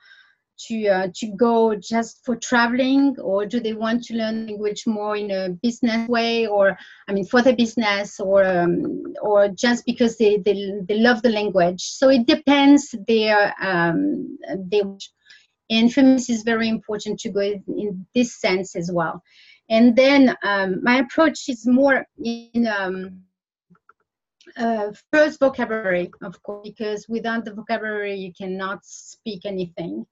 to 0.58 0.88
uh, 0.88 1.08
to 1.14 1.26
go 1.36 1.74
just 1.74 2.24
for 2.24 2.36
traveling 2.36 3.16
or 3.20 3.46
do 3.46 3.60
they 3.60 3.72
want 3.72 4.02
to 4.04 4.14
learn 4.14 4.46
language 4.46 4.84
more 4.86 5.16
in 5.16 5.30
a 5.30 5.50
business 5.62 6.08
way 6.08 6.46
or 6.46 6.76
i 7.08 7.12
mean 7.12 7.24
for 7.24 7.42
the 7.42 7.52
business 7.54 8.20
or 8.20 8.44
um, 8.44 9.02
or 9.22 9.48
just 9.48 9.84
because 9.86 10.16
they, 10.18 10.36
they 10.38 10.72
they 10.88 10.98
love 10.98 11.22
the 11.22 11.30
language 11.30 11.82
so 11.82 12.08
it 12.08 12.26
depends 12.26 12.94
their 13.08 13.54
um 13.60 14.38
they 14.70 14.82
and 15.70 15.92
for 15.92 16.02
me 16.02 16.14
this 16.14 16.30
is 16.30 16.42
very 16.42 16.68
important 16.68 17.18
to 17.18 17.30
go 17.30 17.40
in 17.40 18.06
this 18.14 18.40
sense 18.40 18.76
as 18.76 18.90
well 18.92 19.22
and 19.68 19.96
then 19.96 20.36
um, 20.42 20.82
my 20.82 20.98
approach 20.98 21.48
is 21.48 21.66
more 21.66 22.06
in 22.22 22.66
um, 22.66 23.22
uh, 24.56 24.92
first 25.12 25.40
vocabulary, 25.40 26.10
of 26.22 26.42
course, 26.42 26.68
because 26.68 27.06
without 27.08 27.44
the 27.44 27.54
vocabulary 27.54 28.14
you 28.14 28.32
cannot 28.36 28.84
speak 28.84 29.44
anything. 29.44 30.06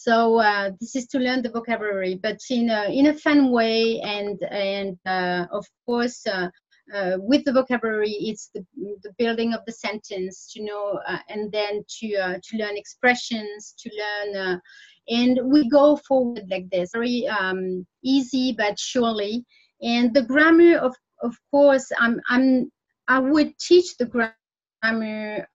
So 0.00 0.38
uh, 0.38 0.70
this 0.80 0.94
is 0.94 1.08
to 1.08 1.18
learn 1.18 1.42
the 1.42 1.50
vocabulary, 1.50 2.14
but 2.22 2.38
in 2.50 2.70
a, 2.70 2.84
in 2.84 3.08
a 3.08 3.14
fun 3.14 3.50
way, 3.50 4.00
and 4.00 4.40
and 4.44 4.96
uh, 5.04 5.46
of 5.50 5.66
course 5.84 6.24
uh, 6.24 6.50
uh 6.94 7.16
with 7.18 7.44
the 7.44 7.52
vocabulary, 7.52 8.12
it's 8.12 8.48
the, 8.54 8.64
the 9.02 9.12
building 9.18 9.54
of 9.54 9.60
the 9.66 9.72
sentence 9.72 10.52
to 10.52 10.62
know, 10.62 11.00
uh, 11.04 11.18
and 11.28 11.50
then 11.50 11.82
to 11.98 12.08
to 12.40 12.56
learn 12.56 12.76
expressions, 12.76 13.74
to 13.76 13.90
learn, 14.02 14.60
and 15.08 15.40
we 15.52 15.68
go 15.68 15.96
forward 15.96 16.46
like 16.48 16.70
this, 16.70 16.90
very 16.92 17.26
um, 17.26 17.84
easy 18.04 18.54
but 18.56 18.78
surely. 18.78 19.44
And 19.82 20.14
the 20.14 20.22
grammar, 20.22 20.78
of 20.78 20.94
of 21.24 21.34
course, 21.50 21.90
I'm 21.98 22.20
I'm 22.28 22.70
I 23.08 23.18
would 23.18 23.58
teach 23.58 23.96
the 23.96 24.06
grammar 24.06 25.48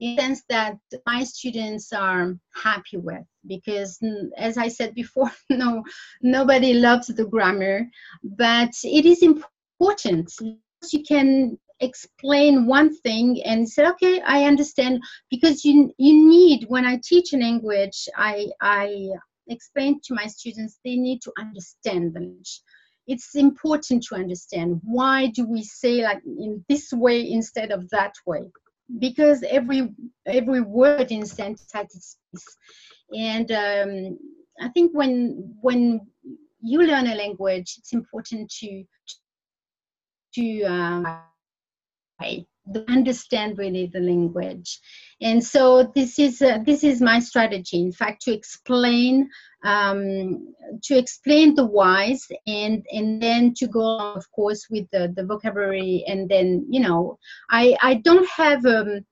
in 0.00 0.16
the 0.16 0.22
sense 0.22 0.42
that 0.48 0.78
my 1.04 1.24
students 1.24 1.92
are 1.92 2.34
happy 2.54 2.96
with 2.96 3.26
because 3.46 3.98
as 4.36 4.56
i 4.56 4.68
said 4.68 4.94
before 4.94 5.30
no 5.50 5.82
nobody 6.22 6.74
loves 6.74 7.08
the 7.08 7.24
grammar 7.24 7.86
but 8.22 8.72
it 8.84 9.06
is 9.06 9.22
important. 9.22 10.32
You 10.92 11.02
can 11.02 11.58
explain 11.80 12.66
one 12.66 12.96
thing 13.00 13.42
and 13.44 13.68
say 13.68 13.86
okay 13.86 14.22
i 14.22 14.44
understand 14.44 14.98
because 15.30 15.62
you 15.62 15.92
you 15.98 16.26
need 16.26 16.64
when 16.68 16.86
i 16.86 16.98
teach 17.04 17.34
a 17.34 17.36
language 17.36 18.08
i 18.16 18.46
i 18.62 19.10
explain 19.48 20.00
to 20.02 20.14
my 20.14 20.26
students 20.26 20.78
they 20.84 20.96
need 20.96 21.20
to 21.22 21.32
understand 21.38 22.14
the 22.14 22.20
language. 22.20 22.60
It's 23.06 23.36
important 23.36 24.02
to 24.04 24.16
understand 24.16 24.80
why 24.82 25.28
do 25.28 25.46
we 25.46 25.62
say 25.62 26.02
like 26.02 26.22
in 26.24 26.64
this 26.68 26.92
way 26.92 27.30
instead 27.30 27.70
of 27.70 27.88
that 27.90 28.14
way 28.26 28.50
because 28.98 29.44
every 29.48 29.90
every 30.26 30.60
word 30.60 31.12
in 31.12 31.24
sense 31.24 31.66
has 31.72 31.86
its 31.94 32.16
and 33.14 33.50
um, 33.52 34.18
i 34.60 34.68
think 34.68 34.92
when 34.94 35.54
when 35.60 36.00
you 36.60 36.82
learn 36.82 37.06
a 37.06 37.14
language 37.14 37.74
it's 37.78 37.92
important 37.92 38.50
to 38.50 38.84
to 40.34 40.62
uh, 40.64 41.16
understand 42.88 43.58
really 43.58 43.90
the 43.92 44.00
language. 44.00 44.80
And 45.20 45.42
so 45.42 45.92
this 45.94 46.18
is 46.18 46.42
uh, 46.42 46.58
this 46.64 46.84
is 46.84 47.00
my 47.00 47.20
strategy 47.20 47.78
in 47.80 47.92
fact 47.92 48.22
to 48.22 48.32
explain 48.32 49.28
um, 49.64 50.54
to 50.84 50.98
explain 50.98 51.54
the 51.54 51.64
whys 51.64 52.26
and 52.46 52.84
and 52.92 53.22
then 53.22 53.54
to 53.54 53.66
go 53.66 53.98
of 54.14 54.30
course 54.32 54.66
with 54.70 54.86
the, 54.92 55.12
the 55.16 55.24
vocabulary. 55.24 56.04
And 56.06 56.28
then 56.28 56.66
you 56.68 56.80
know 56.80 57.18
i 57.50 57.76
i 57.82 57.94
don't 57.94 58.28
have 58.28 58.64
um, 58.66 59.04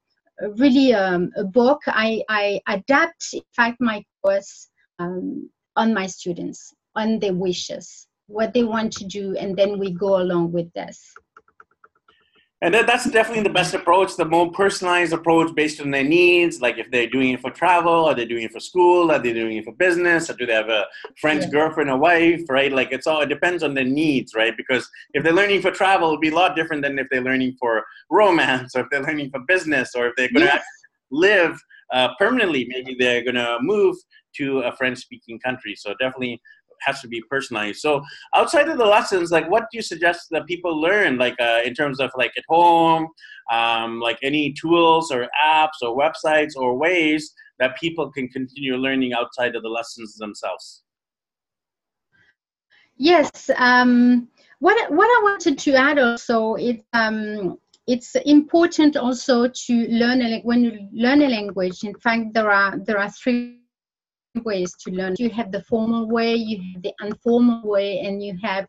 really 0.56 0.94
um, 0.94 1.30
a 1.36 1.44
book. 1.44 1.80
I, 1.86 2.22
I 2.28 2.60
adapt, 2.68 3.32
in 3.32 3.42
fact, 3.54 3.76
my 3.80 4.04
course 4.22 4.68
um, 4.98 5.50
on 5.76 5.94
my 5.94 6.06
students, 6.06 6.72
on 6.94 7.18
their 7.18 7.34
wishes, 7.34 8.06
what 8.26 8.54
they 8.54 8.64
want 8.64 8.92
to 8.94 9.04
do, 9.04 9.36
and 9.36 9.56
then 9.56 9.78
we 9.78 9.92
go 9.92 10.20
along 10.20 10.52
with 10.52 10.72
this. 10.72 11.12
And 12.64 12.72
that, 12.72 12.86
that's 12.86 13.04
definitely 13.10 13.42
the 13.42 13.50
best 13.50 13.74
approach, 13.74 14.16
the 14.16 14.24
more 14.24 14.50
personalized 14.50 15.12
approach 15.12 15.54
based 15.54 15.82
on 15.82 15.90
their 15.90 16.02
needs. 16.02 16.62
Like 16.62 16.78
if 16.78 16.90
they're 16.90 17.06
doing 17.06 17.34
it 17.34 17.42
for 17.42 17.50
travel, 17.50 18.06
are 18.06 18.14
they 18.14 18.24
doing 18.24 18.44
it 18.44 18.52
for 18.52 18.58
school, 18.58 19.12
are 19.12 19.18
they 19.18 19.34
doing 19.34 19.58
it 19.58 19.66
for 19.66 19.74
business, 19.74 20.30
or 20.30 20.32
do 20.32 20.46
they 20.46 20.54
have 20.54 20.70
a 20.70 20.86
friend's 21.20 21.44
yeah. 21.44 21.50
girlfriend 21.50 21.90
or 21.90 21.98
wife, 21.98 22.40
right? 22.48 22.72
Like 22.72 22.90
it's 22.90 23.06
all, 23.06 23.20
it 23.20 23.28
depends 23.28 23.62
on 23.62 23.74
their 23.74 23.84
needs, 23.84 24.34
right? 24.34 24.56
Because 24.56 24.88
if 25.12 25.22
they're 25.22 25.34
learning 25.34 25.60
for 25.60 25.72
travel, 25.72 26.08
it'll 26.08 26.18
be 26.18 26.30
a 26.30 26.34
lot 26.34 26.56
different 26.56 26.80
than 26.82 26.98
if 26.98 27.06
they're 27.10 27.20
learning 27.20 27.54
for 27.60 27.84
romance, 28.10 28.74
or 28.74 28.80
if 28.80 28.86
they're 28.90 29.02
learning 29.02 29.30
for 29.30 29.40
business, 29.40 29.94
or 29.94 30.06
if 30.06 30.14
they're 30.16 30.32
going 30.32 30.46
to 30.46 30.62
live 31.10 31.60
uh, 31.92 32.08
permanently. 32.18 32.66
Maybe 32.70 32.96
they're 32.98 33.22
going 33.22 33.34
to 33.34 33.58
move 33.60 33.94
to 34.36 34.60
a 34.60 34.72
French 34.74 35.00
speaking 35.00 35.38
country. 35.38 35.74
So 35.76 35.94
definitely 36.00 36.40
has 36.84 37.00
to 37.00 37.08
be 37.08 37.22
personalized. 37.30 37.80
So 37.80 38.02
outside 38.34 38.68
of 38.68 38.78
the 38.78 38.84
lessons, 38.84 39.30
like 39.30 39.50
what 39.50 39.64
do 39.70 39.78
you 39.78 39.82
suggest 39.82 40.28
that 40.30 40.46
people 40.46 40.80
learn, 40.80 41.18
like 41.18 41.34
uh, 41.40 41.60
in 41.64 41.74
terms 41.74 42.00
of 42.00 42.10
like 42.16 42.32
at 42.36 42.44
home, 42.48 43.08
um, 43.50 44.00
like 44.00 44.18
any 44.22 44.52
tools 44.52 45.10
or 45.10 45.28
apps 45.44 45.78
or 45.82 45.96
websites 45.96 46.52
or 46.56 46.76
ways 46.76 47.32
that 47.58 47.76
people 47.78 48.10
can 48.10 48.28
continue 48.28 48.76
learning 48.76 49.12
outside 49.14 49.54
of 49.56 49.62
the 49.62 49.68
lessons 49.68 50.16
themselves? 50.16 50.82
Yes. 52.96 53.50
Um, 53.56 54.28
what 54.60 54.90
what 54.92 55.06
I 55.06 55.20
wanted 55.22 55.58
to 55.58 55.74
add 55.74 55.98
also 55.98 56.54
is 56.54 56.76
um, 56.92 57.58
it's 57.86 58.14
important 58.24 58.96
also 58.96 59.48
to 59.48 59.74
learn 59.88 60.22
a, 60.22 60.40
when 60.42 60.64
you 60.64 60.88
learn 60.92 61.22
a 61.22 61.28
language. 61.28 61.84
In 61.84 61.94
fact, 61.94 62.34
there 62.34 62.50
are 62.50 62.78
there 62.78 62.98
are 62.98 63.10
three 63.10 63.63
ways 64.42 64.74
to 64.80 64.90
learn. 64.90 65.14
You 65.18 65.30
have 65.30 65.52
the 65.52 65.62
formal 65.62 66.08
way, 66.08 66.34
you 66.34 66.60
have 66.74 66.82
the 66.82 66.94
informal 67.02 67.62
way, 67.68 68.00
and 68.00 68.22
you 68.22 68.36
have 68.42 68.66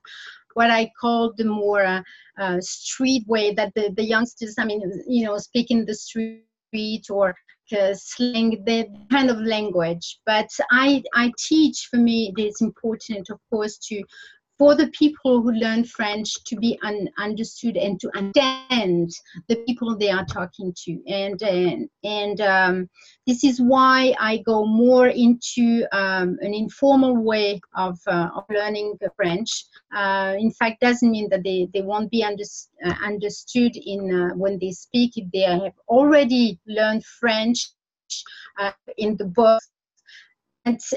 what 0.53 0.71
I 0.71 0.91
call 0.99 1.33
the 1.37 1.45
more 1.45 1.83
uh, 1.83 2.01
uh, 2.39 2.61
street 2.61 3.27
way 3.27 3.53
that 3.53 3.73
the, 3.75 3.93
the 3.95 4.03
youngsters, 4.03 4.55
I 4.57 4.65
mean, 4.65 4.81
you 5.07 5.25
know, 5.25 5.37
speak 5.37 5.69
in 5.69 5.85
the 5.85 5.93
street 5.93 7.09
or 7.09 7.35
uh, 7.77 7.93
slang, 7.93 8.63
the 8.65 8.87
kind 9.11 9.29
of 9.29 9.39
language. 9.41 10.19
But 10.25 10.49
I, 10.71 11.03
I 11.13 11.31
teach, 11.37 11.87
for 11.91 11.97
me, 11.97 12.33
it 12.35 12.41
is 12.41 12.61
important, 12.61 13.29
of 13.29 13.39
course, 13.49 13.77
to 13.89 14.01
for 14.57 14.73
the 14.75 14.87
people 14.87 15.41
who 15.41 15.51
learn 15.51 15.83
French 15.83 16.43
to 16.45 16.55
be 16.55 16.79
un- 16.83 17.09
understood 17.17 17.75
and 17.75 17.99
to 17.99 18.09
understand 18.15 19.11
the 19.47 19.57
people 19.67 19.97
they 19.97 20.09
are 20.09 20.25
talking 20.25 20.73
to. 20.85 21.01
And 21.07 21.41
and, 21.41 21.89
and 22.03 22.41
um, 22.41 22.89
this 23.27 23.43
is 23.43 23.59
why 23.61 24.15
I 24.19 24.37
go 24.37 24.65
more 24.65 25.07
into 25.07 25.85
um, 25.91 26.37
an 26.41 26.53
informal 26.53 27.17
way 27.17 27.59
of, 27.75 27.99
uh, 28.07 28.29
of 28.35 28.45
learning 28.49 28.97
French. 29.15 29.65
Uh, 29.93 30.35
in 30.37 30.51
fact, 30.51 30.81
doesn't 30.81 31.11
mean 31.11 31.29
that 31.29 31.43
they, 31.43 31.67
they 31.73 31.81
won't 31.81 32.11
be 32.11 32.23
under, 32.23 32.43
uh, 32.85 32.93
understood 33.03 33.75
in 33.75 34.13
uh, 34.13 34.35
when 34.35 34.57
they 34.59 34.71
speak 34.71 35.17
if 35.17 35.29
they 35.31 35.41
have 35.41 35.73
already 35.87 36.59
learned 36.67 37.03
French 37.05 37.71
uh, 38.59 38.71
in 38.97 39.17
the 39.17 39.25
book 39.25 39.61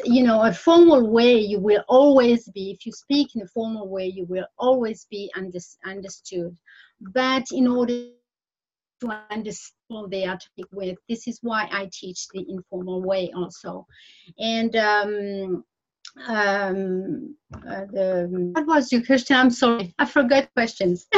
you 0.04 0.22
know 0.22 0.42
a 0.44 0.52
formal 0.52 1.10
way 1.10 1.38
you 1.38 1.58
will 1.60 1.84
always 1.88 2.48
be. 2.48 2.70
If 2.70 2.86
you 2.86 2.92
speak 2.92 3.36
in 3.36 3.42
a 3.42 3.48
formal 3.48 3.88
way 3.88 4.06
you 4.06 4.24
will 4.24 4.46
always 4.58 5.06
be 5.10 5.30
under, 5.36 5.58
understood. 5.84 6.56
But 7.00 7.44
in 7.52 7.66
order 7.66 8.10
to 9.00 9.22
understand 9.30 10.10
they 10.10 10.24
are 10.24 10.38
speak 10.40 10.66
with 10.72 10.98
this 11.08 11.28
is 11.28 11.38
why 11.40 11.68
i 11.70 11.88
teach 11.92 12.28
the 12.28 12.44
informal 12.48 13.02
way 13.02 13.30
also. 13.34 13.86
And 14.38 14.74
um, 14.76 15.64
um, 16.26 17.36
uh, 17.54 17.84
the, 17.92 18.28
what 18.54 18.66
was 18.66 18.90
your 18.90 19.04
question? 19.04 19.36
I'm 19.36 19.50
sorry. 19.50 19.94
I 19.98 20.04
forgot 20.04 20.52
questions. 20.54 21.06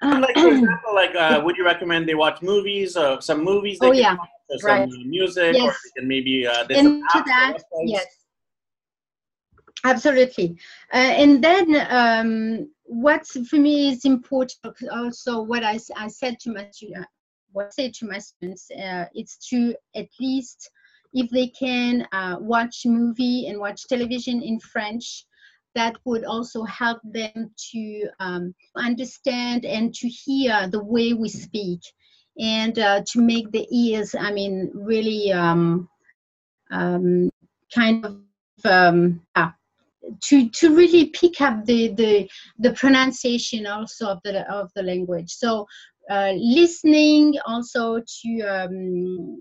Like 0.00 0.36
for 0.36 0.48
example 0.48 0.94
like 0.94 1.14
uh, 1.16 1.40
would 1.44 1.56
you 1.56 1.64
recommend 1.64 2.08
they 2.08 2.14
watch 2.14 2.40
movies 2.40 2.96
or 2.96 3.20
some 3.20 3.42
movies 3.42 3.78
oh 3.82 3.90
yeah. 3.90 4.10
some 4.10 4.20
right. 4.62 4.88
music 5.06 5.54
yes. 5.54 5.64
or 5.64 5.76
they 5.84 6.00
can 6.00 6.08
maybe 6.08 6.46
uh, 6.46 6.64
into 6.70 7.22
that 7.26 7.58
yes 7.84 8.06
absolutely 9.84 10.58
uh, 10.92 10.96
and 10.96 11.42
then 11.42 11.86
um, 11.90 12.70
what 12.84 13.26
for 13.26 13.56
me 13.56 13.92
is 13.92 14.04
important 14.04 14.74
also 14.90 15.40
what 15.40 15.62
i, 15.62 15.78
I 15.96 16.08
said 16.08 16.38
to 16.40 16.52
my 16.52 16.70
uh, 16.96 17.04
what 17.52 17.66
I 17.66 17.70
say 17.70 17.90
to 17.90 18.06
my 18.06 18.18
students 18.18 18.70
uh, 18.70 19.06
it's 19.14 19.36
to 19.50 19.74
at 19.94 20.08
least 20.20 20.70
if 21.12 21.30
they 21.30 21.48
can 21.48 22.06
uh, 22.12 22.36
watch 22.40 22.82
movie 22.84 23.46
and 23.46 23.58
watch 23.58 23.86
television 23.88 24.42
in 24.42 24.58
french 24.60 25.24
that 25.74 25.96
would 26.04 26.24
also 26.24 26.64
help 26.64 27.00
them 27.04 27.50
to 27.70 28.08
um, 28.20 28.54
understand 28.76 29.64
and 29.64 29.94
to 29.94 30.08
hear 30.08 30.68
the 30.68 30.82
way 30.82 31.12
we 31.12 31.28
speak 31.28 31.80
and 32.38 32.78
uh, 32.78 33.02
to 33.06 33.20
make 33.20 33.50
the 33.50 33.66
ears, 33.70 34.14
I 34.14 34.32
mean, 34.32 34.70
really 34.74 35.32
um, 35.32 35.88
um, 36.70 37.30
kind 37.74 38.04
of 38.04 38.16
um, 38.64 39.20
yeah, 39.36 39.52
to 40.24 40.48
to 40.50 40.74
really 40.74 41.06
pick 41.06 41.40
up 41.40 41.64
the 41.64 41.88
the 41.88 42.30
the 42.58 42.72
pronunciation 42.72 43.66
also 43.66 44.08
of 44.08 44.20
the 44.24 44.50
of 44.52 44.70
the 44.74 44.82
language. 44.82 45.30
So 45.30 45.66
uh, 46.10 46.32
listening 46.36 47.34
also 47.46 48.00
to 48.00 48.40
um, 48.42 49.40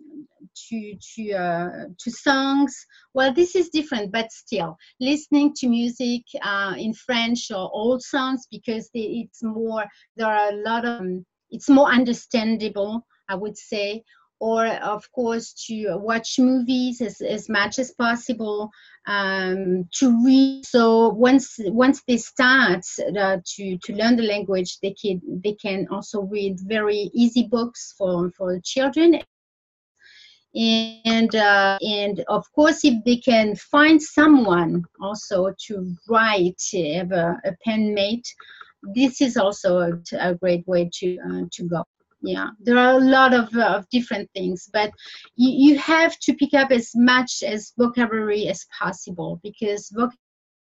to 0.70 0.94
to 1.16 1.34
uh, 1.34 1.70
to 1.98 2.12
songs. 2.12 2.76
Well, 3.14 3.34
this 3.34 3.56
is 3.56 3.70
different, 3.70 4.12
but 4.12 4.32
still 4.32 4.78
listening 5.00 5.54
to 5.58 5.68
music 5.70 6.24
uh, 6.42 6.74
in 6.78 6.94
French 6.94 7.52
or 7.52 7.70
old 7.74 8.02
songs 8.02 8.48
because 8.52 8.90
they, 8.94 9.26
it's 9.26 9.44
more. 9.44 9.86
There 10.16 10.28
are 10.28 10.50
a 10.52 10.56
lot 10.56 10.86
of 10.86 11.02
um, 11.02 11.26
it's 11.50 11.70
more 11.70 11.90
understandable, 11.90 13.06
I 13.30 13.36
would 13.36 13.58
say. 13.58 14.04
Or, 14.40 14.68
of 14.68 15.12
course, 15.14 15.52
to 15.66 15.98
watch 15.98 16.38
movies 16.38 17.02
as, 17.02 17.22
as 17.22 17.50
much 17.50 17.80
as 17.80 17.92
possible, 17.94 18.70
um, 19.08 19.90
to 19.96 20.24
read. 20.24 20.64
So 20.64 21.10
once 21.10 21.56
once 21.66 22.04
they 22.08 22.18
start 22.18 22.86
uh, 23.20 23.38
to 23.44 23.78
to 23.80 23.96
learn 23.96 24.16
the 24.16 24.24
language, 24.24 24.78
they 24.84 24.94
can 24.94 25.22
they 25.44 25.54
can 25.54 25.88
also 25.90 26.22
read 26.22 26.60
very 26.60 27.10
easy 27.16 27.48
books 27.48 27.96
for 27.98 28.30
for 28.38 28.60
children 28.64 29.22
and 30.58 31.36
uh, 31.36 31.78
and 31.82 32.24
of 32.28 32.46
course 32.54 32.84
if 32.84 33.04
they 33.04 33.18
can 33.18 33.56
find 33.56 34.02
someone 34.02 34.84
also 35.02 35.54
to 35.68 35.96
write 36.10 36.62
have 36.74 37.12
a, 37.12 37.38
a 37.46 37.52
pen 37.64 37.94
mate 37.94 38.28
this 38.84 39.22
is 39.22 39.38
also 39.38 39.80
a, 39.80 39.92
a 40.20 40.36
great 40.36 40.68
way 40.68 40.90
to 40.94 41.18
uh, 41.20 41.44
to 41.52 41.64
go. 41.64 41.84
Yeah 42.22 42.50
there 42.60 42.78
are 42.78 42.94
a 42.98 43.00
lot 43.00 43.34
of, 43.34 43.56
uh, 43.56 43.78
of 43.78 43.90
different 43.90 44.30
things 44.34 44.70
but 44.74 44.92
you, 45.36 45.72
you 45.74 45.80
have 45.80 46.18
to 46.20 46.34
pick 46.34 46.54
up 46.54 46.72
as 46.72 46.92
much 46.96 47.44
as 47.44 47.74
vocabulary 47.78 48.48
as 48.48 48.66
possible 48.78 49.40
because 49.44 49.94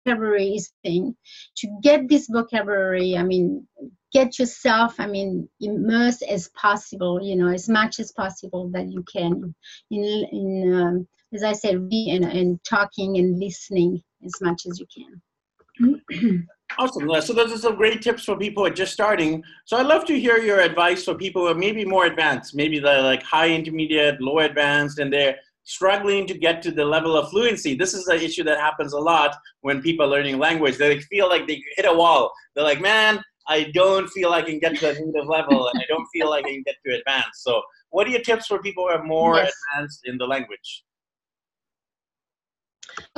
vocabulary 0.05 0.55
is 0.55 0.71
thing. 0.83 1.15
To 1.57 1.79
get 1.81 2.07
this 2.07 2.27
vocabulary 2.27 3.17
i 3.17 3.23
mean 3.23 3.67
get 4.11 4.37
yourself 4.39 4.99
i 4.99 5.07
mean 5.07 5.49
immersed 5.59 6.23
as 6.23 6.49
possible 6.49 7.21
you 7.21 7.35
know 7.35 7.47
as 7.47 7.69
much 7.69 7.99
as 7.99 8.11
possible 8.11 8.69
that 8.69 8.91
you 8.91 9.03
can 9.11 9.55
in 9.89 10.03
in 10.31 10.73
um, 10.73 11.07
as 11.33 11.43
i 11.43 11.53
said 11.53 11.81
reading 11.81 12.23
and, 12.23 12.25
and 12.25 12.63
talking 12.63 13.17
and 13.17 13.39
listening 13.39 14.01
as 14.25 14.33
much 14.41 14.65
as 14.65 14.79
you 14.79 14.85
can 14.95 16.47
Awesome. 16.77 17.10
So 17.21 17.34
those 17.34 17.51
are 17.51 17.57
some 17.57 17.75
great 17.75 18.01
tips 18.01 18.25
for 18.25 18.38
people 18.38 18.63
who 18.63 18.71
are 18.71 18.73
just 18.73 18.93
starting. 18.93 19.43
So 19.65 19.77
I'd 19.77 19.86
love 19.86 20.05
to 20.05 20.19
hear 20.19 20.38
your 20.38 20.60
advice 20.60 21.03
for 21.03 21.15
people 21.15 21.43
who 21.43 21.47
are 21.49 21.55
maybe 21.55 21.86
more 21.86 22.05
advanced, 22.05 22.55
maybe 22.55 22.79
they're 22.79 23.01
like 23.01 23.23
high 23.23 23.49
intermediate, 23.49 24.21
low 24.21 24.39
advanced, 24.39 24.99
and 24.99 25.12
they're 25.12 25.36
struggling 25.63 26.25
to 26.27 26.38
get 26.38 26.62
to 26.63 26.71
the 26.71 26.84
level 26.84 27.15
of 27.15 27.29
fluency. 27.29 27.75
This 27.75 27.93
is 27.93 28.07
an 28.07 28.19
issue 28.19 28.43
that 28.43 28.60
happens 28.60 28.93
a 28.93 28.99
lot 28.99 29.36
when 29.62 29.81
people 29.81 30.05
are 30.05 30.10
learning 30.10 30.39
language. 30.39 30.77
They 30.77 30.99
feel 31.01 31.29
like 31.29 31.47
they 31.47 31.62
hit 31.75 31.86
a 31.86 31.93
wall. 31.93 32.31
They're 32.55 32.63
like, 32.63 32.81
man, 32.81 33.21
I 33.47 33.71
don't 33.73 34.07
feel 34.10 34.31
I 34.31 34.41
can 34.41 34.60
get 34.60 34.77
to 34.77 34.89
a 34.89 34.93
native 34.93 35.27
level 35.27 35.67
and 35.67 35.79
I 35.79 35.86
don't 35.88 36.07
feel 36.13 36.29
like 36.29 36.45
I 36.45 36.51
can 36.51 36.63
get 36.63 36.75
to 36.86 36.97
advanced. 36.97 37.43
So 37.43 37.62
what 37.89 38.07
are 38.07 38.10
your 38.10 38.21
tips 38.21 38.47
for 38.47 38.60
people 38.62 38.88
who 38.88 38.89
are 38.89 39.03
more 39.03 39.36
yes. 39.36 39.53
advanced 39.73 40.01
in 40.05 40.17
the 40.17 40.25
language? 40.25 40.84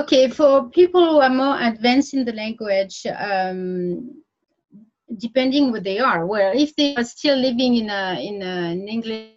Okay, 0.00 0.28
for 0.28 0.68
people 0.70 1.04
who 1.08 1.20
are 1.20 1.30
more 1.30 1.60
advanced 1.60 2.14
in 2.14 2.24
the 2.24 2.32
language, 2.32 3.06
um, 3.18 4.22
depending 5.18 5.70
where 5.70 5.80
they 5.80 5.98
are, 5.98 6.26
well, 6.26 6.52
if 6.54 6.74
they 6.76 6.94
are 6.96 7.04
still 7.04 7.36
living 7.36 7.76
in 7.76 7.90
a 7.90 8.18
in 8.20 8.42
an 8.42 8.88
English 8.88 9.30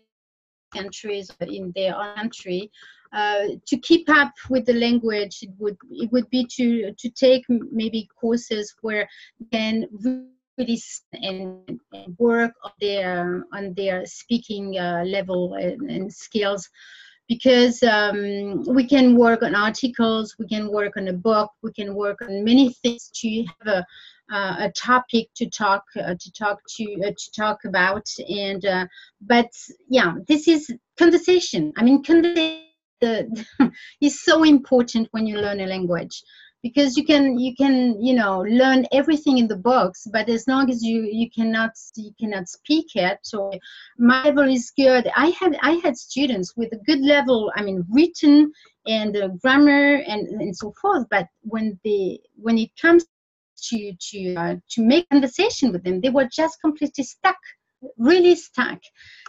countries 0.73 1.31
in 1.41 1.71
their 1.75 1.95
own 1.95 2.15
country, 2.15 2.71
uh, 3.13 3.47
to 3.65 3.77
keep 3.77 4.09
up 4.09 4.33
with 4.49 4.65
the 4.65 4.73
language, 4.73 5.39
it 5.41 5.51
would 5.59 5.77
it 5.91 6.11
would 6.11 6.29
be 6.29 6.45
to 6.57 6.93
to 6.97 7.09
take 7.09 7.43
maybe 7.49 8.07
courses 8.19 8.73
where 8.81 9.07
can 9.51 9.85
really 10.03 10.81
and, 11.13 11.79
and 11.93 12.17
work 12.17 12.51
on 12.63 12.71
their 12.81 13.45
on 13.53 13.73
their 13.75 14.05
speaking 14.05 14.77
uh, 14.77 15.03
level 15.05 15.53
and, 15.53 15.89
and, 15.89 16.11
skills 16.11 16.67
because 17.27 17.83
um, 17.83 18.63
we 18.73 18.85
can 18.85 19.15
work 19.15 19.43
on 19.43 19.55
articles 19.55 20.35
we 20.39 20.47
can 20.47 20.71
work 20.71 20.97
on 20.97 21.07
a 21.07 21.13
book 21.13 21.51
we 21.63 21.71
can 21.73 21.93
work 21.95 22.21
on 22.21 22.43
many 22.43 22.73
things 22.81 23.09
to 23.13 23.45
have 23.59 23.67
a 23.67 23.85
uh, 24.31 24.55
a 24.59 24.71
topic 24.71 25.29
to 25.35 25.49
talk 25.49 25.83
uh, 25.97 26.15
to 26.19 26.31
talk 26.31 26.59
to 26.75 26.83
uh, 27.05 27.11
to 27.11 27.31
talk 27.35 27.59
about. 27.65 28.05
And 28.29 28.65
uh, 28.65 28.87
but 29.21 29.49
yeah 29.89 30.15
this 30.27 30.47
is 30.47 30.69
conversation. 30.97 31.73
I 31.77 31.83
mean 31.83 32.03
conversation 32.03 32.63
is 34.01 34.23
so 34.23 34.43
important 34.43 35.07
when 35.11 35.27
you 35.27 35.37
learn 35.37 35.61
a 35.61 35.67
language 35.67 36.23
because 36.67 36.97
you 36.97 37.05
can 37.11 37.23
you 37.39 37.53
can 37.55 37.75
you 38.07 38.13
know 38.19 38.35
learn 38.61 38.85
everything 38.91 39.37
in 39.37 39.47
the 39.47 39.61
books 39.71 40.07
but 40.15 40.27
as 40.37 40.47
long 40.47 40.69
as 40.73 40.83
you 40.83 40.97
you 41.21 41.27
cannot 41.37 41.71
you 41.95 42.11
cannot 42.19 42.45
speak 42.57 42.87
it 42.95 43.17
so 43.21 43.51
my 43.97 44.23
level 44.23 44.47
is 44.57 44.71
good. 44.83 45.03
I 45.15 45.27
had 45.39 45.53
i 45.61 45.73
had 45.83 45.95
students 45.97 46.49
with 46.59 46.69
a 46.73 46.81
good 46.89 47.01
level 47.15 47.39
i 47.57 47.61
mean 47.67 47.79
written 47.97 48.51
and 48.97 49.11
uh, 49.15 49.27
grammar 49.41 49.87
and 50.11 50.21
and 50.43 50.55
so 50.61 50.73
forth 50.81 51.05
but 51.15 51.27
when 51.53 51.79
they 51.85 52.19
when 52.45 52.57
it 52.57 52.71
comes 52.81 53.05
to 53.69 53.77
to 54.07 54.19
uh, 54.35 54.55
to 54.73 54.79
make 54.93 55.09
conversation 55.09 55.71
with 55.71 55.83
them 55.83 56.01
they 56.01 56.13
were 56.17 56.29
just 56.41 56.55
completely 56.65 57.03
stuck 57.03 57.39
really 57.97 58.35
stuck. 58.35 58.79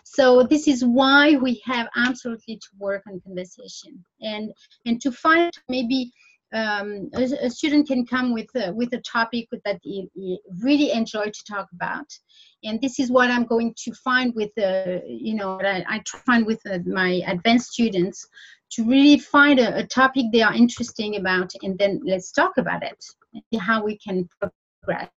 So 0.04 0.42
this 0.42 0.68
is 0.68 0.84
why 0.84 1.36
we 1.36 1.62
have 1.64 1.88
absolutely 1.96 2.56
to 2.56 2.68
work 2.78 3.02
on 3.06 3.20
conversation 3.20 4.04
and 4.20 4.52
and 4.86 5.00
to 5.02 5.12
find 5.12 5.52
maybe 5.68 6.12
um, 6.52 7.10
a, 7.14 7.22
a, 7.42 7.50
student 7.50 7.86
can 7.86 8.06
come 8.06 8.32
with 8.32 8.48
a, 8.54 8.72
with 8.72 8.92
a 8.94 9.02
topic 9.02 9.48
that 9.64 9.78
he, 9.82 10.08
he, 10.14 10.40
really 10.62 10.92
enjoy 10.92 11.26
to 11.26 11.44
talk 11.44 11.68
about. 11.74 12.06
And 12.64 12.80
this 12.80 12.98
is 12.98 13.10
what 13.10 13.30
i'm 13.30 13.44
going 13.44 13.74
to 13.84 13.92
find 13.94 14.34
with 14.34 14.50
the 14.56 15.02
you 15.06 15.34
know 15.34 15.60
I, 15.60 15.84
I 15.88 16.02
find 16.26 16.44
with 16.44 16.60
uh, 16.66 16.78
my 16.86 17.22
advanced 17.26 17.72
students 17.72 18.26
to 18.72 18.84
really 18.84 19.18
find 19.18 19.60
a, 19.60 19.78
a, 19.78 19.86
topic 19.86 20.26
they 20.32 20.42
are 20.42 20.54
interesting 20.54 21.16
about 21.16 21.52
and 21.62 21.78
then 21.78 22.00
let's 22.04 22.32
talk 22.32 22.58
about 22.58 22.82
it 22.82 23.04
how 23.60 23.84
we 23.84 23.96
can 23.98 24.28
progress 24.40 25.10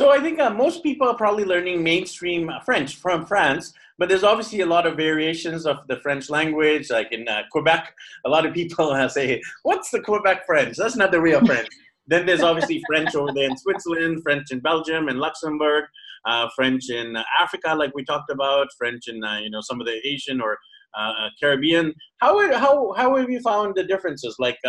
so 0.00 0.08
I 0.08 0.18
think 0.18 0.38
uh, 0.40 0.48
most 0.48 0.82
people 0.82 1.06
are 1.06 1.14
probably 1.14 1.44
learning 1.44 1.82
mainstream 1.82 2.50
French 2.64 2.96
from 2.96 3.26
France, 3.26 3.74
but 3.98 4.08
there's 4.08 4.24
obviously 4.24 4.62
a 4.62 4.66
lot 4.66 4.86
of 4.86 4.96
variations 4.96 5.66
of 5.66 5.86
the 5.88 5.96
French 5.96 6.30
language. 6.30 6.88
Like 6.88 7.12
in 7.12 7.28
uh, 7.28 7.42
Quebec, 7.52 7.94
a 8.24 8.30
lot 8.30 8.46
of 8.46 8.54
people 8.54 8.92
uh, 8.92 9.08
say, 9.08 9.42
"What's 9.62 9.90
the 9.90 10.00
Quebec 10.00 10.46
French? 10.46 10.78
That's 10.78 10.96
not 10.96 11.10
the 11.10 11.20
real 11.20 11.44
French." 11.44 11.68
then 12.06 12.24
there's 12.24 12.40
obviously 12.40 12.82
French 12.86 13.14
over 13.14 13.30
there 13.34 13.50
in 13.50 13.58
Switzerland, 13.58 14.22
French 14.22 14.50
in 14.50 14.60
Belgium 14.60 15.08
and 15.08 15.18
Luxembourg, 15.18 15.84
uh, 16.24 16.48
French 16.56 16.88
in 16.88 17.14
Africa, 17.38 17.74
like 17.74 17.94
we 17.94 18.02
talked 18.02 18.30
about, 18.30 18.68
French 18.78 19.06
in 19.06 19.22
uh, 19.22 19.38
you 19.40 19.50
know 19.50 19.60
some 19.60 19.82
of 19.82 19.86
the 19.86 20.00
Asian 20.02 20.40
or 20.40 20.56
uh, 20.98 21.28
Caribbean. 21.38 21.92
How 22.22 22.32
how 22.54 22.94
how 22.94 23.16
have 23.16 23.28
you 23.28 23.40
found 23.40 23.74
the 23.74 23.84
differences? 23.84 24.36
Like 24.38 24.60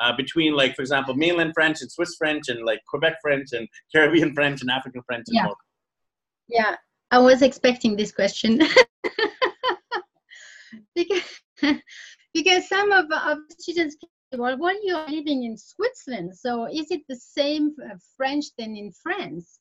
uh, 0.00 0.14
between 0.16 0.54
like 0.54 0.74
for 0.74 0.82
example 0.82 1.14
mainland 1.14 1.52
french 1.54 1.80
and 1.80 1.90
swiss 1.90 2.14
french 2.16 2.48
and 2.48 2.64
like 2.64 2.80
quebec 2.88 3.14
french 3.22 3.48
and 3.52 3.68
caribbean 3.94 4.34
french 4.34 4.60
and 4.62 4.70
african 4.70 5.02
french 5.06 5.24
and 5.28 5.36
yeah. 5.36 5.48
yeah 6.48 6.76
i 7.10 7.18
was 7.18 7.42
expecting 7.42 7.96
this 7.96 8.12
question. 8.12 8.60
Because, 10.94 11.22
because 12.34 12.68
some 12.68 12.92
of, 12.92 13.06
of 13.10 13.38
students 13.58 13.96
well 14.36 14.56
well 14.58 14.76
you're 14.84 15.08
living 15.08 15.44
in 15.44 15.56
switzerland 15.56 16.36
so 16.36 16.66
is 16.66 16.90
it 16.90 17.00
the 17.08 17.16
same 17.16 17.74
uh, 17.84 17.96
french 18.16 18.46
than 18.58 18.76
in 18.76 18.92
france? 18.92 19.58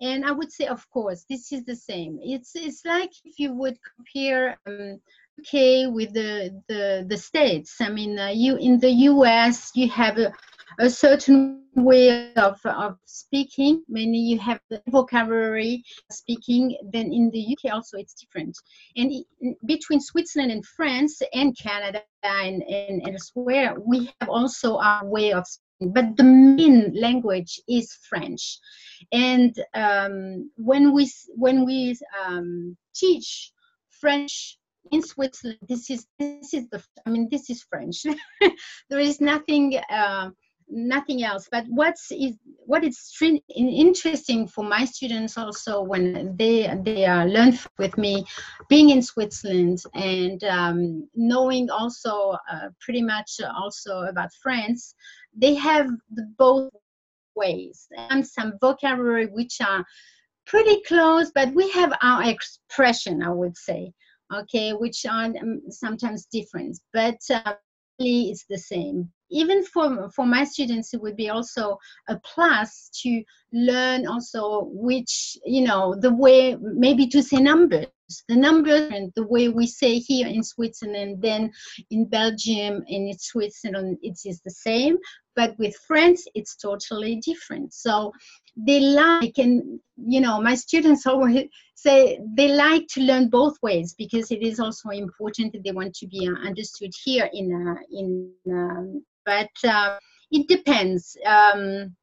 And 0.00 0.24
i 0.24 0.32
would 0.32 0.52
say 0.52 0.66
of 0.66 0.88
course 0.90 1.24
this 1.28 1.52
is 1.52 1.64
the 1.64 1.76
same. 1.76 2.18
It's 2.22 2.52
it's 2.54 2.84
like 2.84 3.10
if 3.24 3.38
you 3.38 3.52
would 3.52 3.78
compare 3.96 4.58
um, 4.66 5.00
UK 5.38 5.92
with 5.92 6.12
the, 6.12 6.62
the, 6.68 7.06
the 7.08 7.16
states. 7.16 7.76
I 7.80 7.90
mean, 7.90 8.18
uh, 8.18 8.28
you 8.28 8.56
in 8.56 8.78
the 8.78 8.90
US, 8.90 9.70
you 9.74 9.88
have 9.88 10.18
a, 10.18 10.32
a 10.78 10.90
certain 10.90 11.64
way 11.74 12.32
of, 12.34 12.58
of 12.64 12.96
speaking. 13.04 13.82
Many 13.88 14.18
you 14.18 14.38
have 14.38 14.60
the 14.70 14.82
vocabulary 14.88 15.82
speaking. 16.10 16.76
Then 16.92 17.12
in 17.12 17.30
the 17.30 17.56
UK 17.56 17.72
also 17.72 17.98
it's 17.98 18.14
different. 18.14 18.56
And 18.96 19.24
between 19.66 20.00
Switzerland 20.00 20.52
and 20.52 20.64
France 20.64 21.20
and 21.32 21.56
Canada 21.56 22.02
and, 22.22 22.62
and, 22.62 23.02
and 23.02 23.14
elsewhere, 23.14 23.76
we 23.78 24.10
have 24.20 24.28
also 24.28 24.78
our 24.78 25.06
way 25.06 25.32
of 25.32 25.46
speaking. 25.46 25.92
But 25.92 26.16
the 26.16 26.24
main 26.24 26.92
language 26.94 27.60
is 27.68 27.92
French. 28.08 28.58
And 29.12 29.54
um, 29.74 30.50
when 30.56 30.92
we 30.92 31.08
when 31.36 31.64
we 31.64 31.96
um, 32.26 32.76
teach 32.96 33.52
French 34.00 34.58
in 34.90 35.02
Switzerland, 35.02 35.58
this 35.68 35.90
is 35.90 36.06
this 36.18 36.54
is 36.54 36.68
the 36.70 36.82
I 37.06 37.10
mean 37.10 37.28
this 37.30 37.50
is 37.50 37.62
French. 37.62 38.02
there 38.90 39.00
is 39.00 39.20
nothing 39.20 39.78
uh, 39.90 40.30
nothing 40.70 41.24
else. 41.24 41.48
But 41.50 41.64
what's 41.68 42.10
is 42.12 42.36
what 42.66 42.84
is 42.84 42.98
interesting 43.54 44.46
for 44.46 44.64
my 44.64 44.84
students 44.84 45.36
also 45.36 45.82
when 45.82 46.36
they 46.36 46.72
they 46.82 47.04
uh, 47.04 47.24
learn 47.24 47.58
with 47.78 47.96
me, 47.98 48.24
being 48.68 48.90
in 48.90 49.02
Switzerland 49.02 49.82
and 49.94 50.42
um, 50.44 51.08
knowing 51.14 51.70
also 51.70 52.36
uh, 52.50 52.68
pretty 52.80 53.02
much 53.02 53.40
also 53.56 54.02
about 54.02 54.30
France, 54.42 54.94
they 55.34 55.54
have 55.54 55.88
the 56.10 56.32
both 56.38 56.70
ways 57.34 57.86
and 57.96 58.26
some 58.26 58.54
vocabulary 58.60 59.26
which 59.26 59.60
are 59.60 59.84
pretty 60.46 60.80
close, 60.82 61.30
but 61.34 61.54
we 61.54 61.70
have 61.70 61.92
our 62.02 62.28
expression, 62.28 63.22
I 63.22 63.30
would 63.30 63.56
say 63.56 63.92
okay, 64.34 64.72
which 64.72 65.04
are 65.06 65.26
um, 65.26 65.62
sometimes 65.70 66.26
different, 66.26 66.78
but 66.92 67.18
uh, 67.30 67.54
it's 67.98 68.44
the 68.48 68.58
same. 68.58 69.10
Even 69.30 69.64
for, 69.64 70.08
for 70.10 70.24
my 70.24 70.44
students, 70.44 70.94
it 70.94 71.00
would 71.00 71.16
be 71.16 71.28
also 71.28 71.78
a 72.08 72.18
plus 72.20 72.90
to 73.02 73.22
learn 73.52 74.06
also 74.06 74.64
which, 74.72 75.36
you 75.44 75.62
know, 75.62 75.94
the 75.94 76.14
way 76.14 76.56
maybe 76.60 77.06
to 77.08 77.22
say 77.22 77.36
numbers 77.38 77.86
the 78.28 78.36
numbers 78.36 78.90
and 78.92 79.12
the 79.14 79.26
way 79.26 79.48
we 79.48 79.66
say 79.66 79.98
here 79.98 80.26
in 80.26 80.42
Switzerland, 80.42 81.20
then 81.20 81.52
in 81.90 82.06
Belgium 82.06 82.76
and 82.88 83.08
in 83.08 83.18
Switzerland, 83.18 83.98
it 84.02 84.18
is 84.24 84.40
the 84.44 84.50
same. 84.50 84.96
But 85.36 85.58
with 85.58 85.76
France, 85.86 86.24
it's 86.34 86.56
totally 86.56 87.16
different. 87.16 87.72
So 87.74 88.12
they 88.56 88.80
like, 88.80 89.38
and 89.38 89.78
you 89.96 90.20
know, 90.20 90.40
my 90.40 90.54
students 90.54 91.06
always 91.06 91.44
say 91.74 92.18
they 92.34 92.48
like 92.48 92.86
to 92.88 93.00
learn 93.02 93.28
both 93.28 93.56
ways 93.62 93.94
because 93.96 94.30
it 94.30 94.42
is 94.42 94.58
also 94.58 94.88
important 94.90 95.52
that 95.52 95.62
they 95.64 95.72
want 95.72 95.94
to 95.96 96.06
be 96.06 96.28
understood 96.44 96.92
here 97.04 97.28
in, 97.32 97.52
uh, 97.52 97.80
in 97.92 98.32
um, 98.50 99.04
but 99.24 99.50
uh, 99.64 99.98
it 100.30 100.48
depends. 100.48 101.16
Um, 101.26 101.94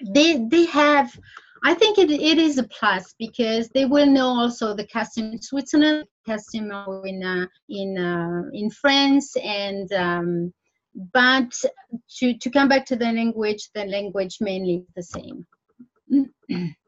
they, 0.00 0.44
they 0.48 0.64
have, 0.66 1.18
I 1.64 1.74
think 1.74 1.98
it, 1.98 2.10
it 2.10 2.38
is 2.38 2.58
a 2.58 2.64
plus 2.64 3.14
because 3.18 3.68
they 3.68 3.84
will 3.84 4.06
know 4.06 4.26
also 4.26 4.74
the 4.74 4.86
custom 4.86 5.32
in 5.32 5.40
Switzerland, 5.40 6.06
custom 6.26 6.70
in 7.04 7.22
uh, 7.22 7.46
in 7.68 7.98
uh, 7.98 8.42
in 8.52 8.70
France, 8.70 9.36
and 9.36 9.92
um, 9.92 10.52
but 11.12 11.52
to 12.18 12.36
to 12.36 12.50
come 12.50 12.68
back 12.68 12.84
to 12.86 12.96
the 12.96 13.12
language, 13.12 13.70
the 13.74 13.84
language 13.84 14.38
mainly 14.40 14.84
the 14.96 15.02
same. 15.02 15.46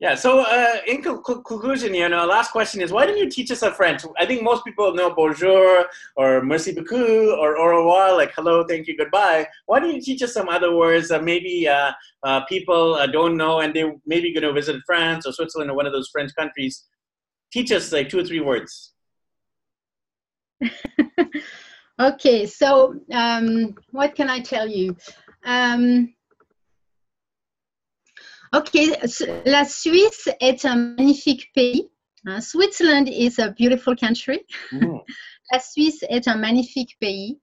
Yeah. 0.00 0.14
So, 0.14 0.42
uh, 0.42 0.76
in 0.86 1.02
conclusion, 1.02 1.92
you 1.92 2.08
know, 2.08 2.24
last 2.24 2.52
question 2.52 2.80
is, 2.80 2.92
why 2.92 3.04
didn't 3.04 3.18
you 3.18 3.28
teach 3.28 3.50
us 3.50 3.62
a 3.62 3.72
French? 3.72 4.02
I 4.16 4.26
think 4.26 4.44
most 4.44 4.64
people 4.64 4.94
know 4.94 5.12
bonjour 5.12 5.86
or 6.14 6.40
merci 6.40 6.72
beaucoup 6.72 7.36
or 7.36 7.56
au 7.56 7.66
revoir, 7.66 8.16
like 8.16 8.32
hello, 8.32 8.64
thank 8.64 8.86
you, 8.86 8.96
goodbye. 8.96 9.48
Why 9.66 9.80
don't 9.80 9.92
you 9.92 10.00
teach 10.00 10.22
us 10.22 10.32
some 10.32 10.48
other 10.48 10.76
words 10.76 11.08
that 11.08 11.24
maybe 11.24 11.66
uh, 11.66 11.90
uh, 12.22 12.44
people 12.44 12.94
uh, 12.94 13.08
don't 13.08 13.36
know 13.36 13.58
and 13.58 13.74
they 13.74 13.92
maybe 14.06 14.32
going 14.32 14.44
to 14.44 14.52
visit 14.52 14.80
France 14.86 15.26
or 15.26 15.32
Switzerland 15.32 15.68
or 15.68 15.74
one 15.74 15.86
of 15.86 15.92
those 15.92 16.08
French 16.10 16.32
countries? 16.36 16.84
Teach 17.52 17.72
us 17.72 17.90
like 17.90 18.08
two 18.08 18.20
or 18.20 18.24
three 18.24 18.40
words. 18.40 18.92
okay. 22.00 22.46
So, 22.46 22.94
um, 23.12 23.74
what 23.90 24.14
can 24.14 24.30
I 24.30 24.38
tell 24.38 24.68
you? 24.68 24.96
Um, 25.44 26.14
Ok, 28.54 28.70
la 29.44 29.64
Suisse 29.64 30.28
est 30.40 30.64
un 30.64 30.94
magnifique 30.96 31.52
pays. 31.54 31.90
Uh, 32.26 32.40
Switzerland 32.40 33.08
is 33.08 33.38
a 33.38 33.50
beautiful 33.50 33.94
country. 33.94 34.44
Mm. 34.72 35.00
la 35.52 35.58
Suisse 35.60 36.02
est 36.08 36.26
un 36.28 36.36
magnifique 36.36 36.96
pays. 37.00 37.38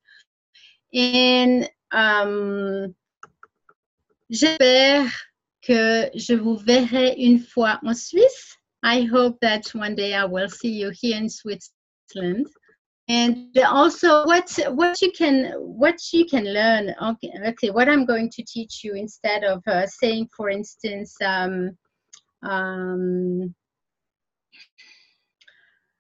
Et 0.94 1.68
um, 1.92 2.94
j'espère 4.30 5.06
que 5.62 6.10
je 6.16 6.34
vous 6.34 6.58
verrai 6.58 7.16
une 7.18 7.40
fois 7.40 7.80
en 7.84 7.94
Suisse. 7.94 8.58
I 8.84 9.04
hope 9.04 9.40
that 9.42 9.74
one 9.74 9.96
day 9.96 10.14
I 10.14 10.26
will 10.26 10.50
see 10.50 10.72
you 10.72 10.92
here 10.92 11.18
in 11.18 11.30
Switzerland. 11.30 12.48
And 13.08 13.56
also 13.68 14.26
what 14.26 14.52
what 14.70 15.00
you 15.02 15.12
can 15.12 15.52
what 15.58 16.00
you 16.12 16.26
can 16.26 16.46
learn 16.54 16.94
okay, 17.02 17.70
what 17.70 17.88
i'm 17.88 18.06
going 18.06 18.30
to 18.30 18.44
teach 18.44 18.84
you 18.84 18.96
instead 18.96 19.44
of 19.44 19.62
uh, 19.68 19.86
saying 19.86 20.28
for 20.36 20.50
instance 20.50 21.16
um, 21.22 21.78
um, 22.44 23.54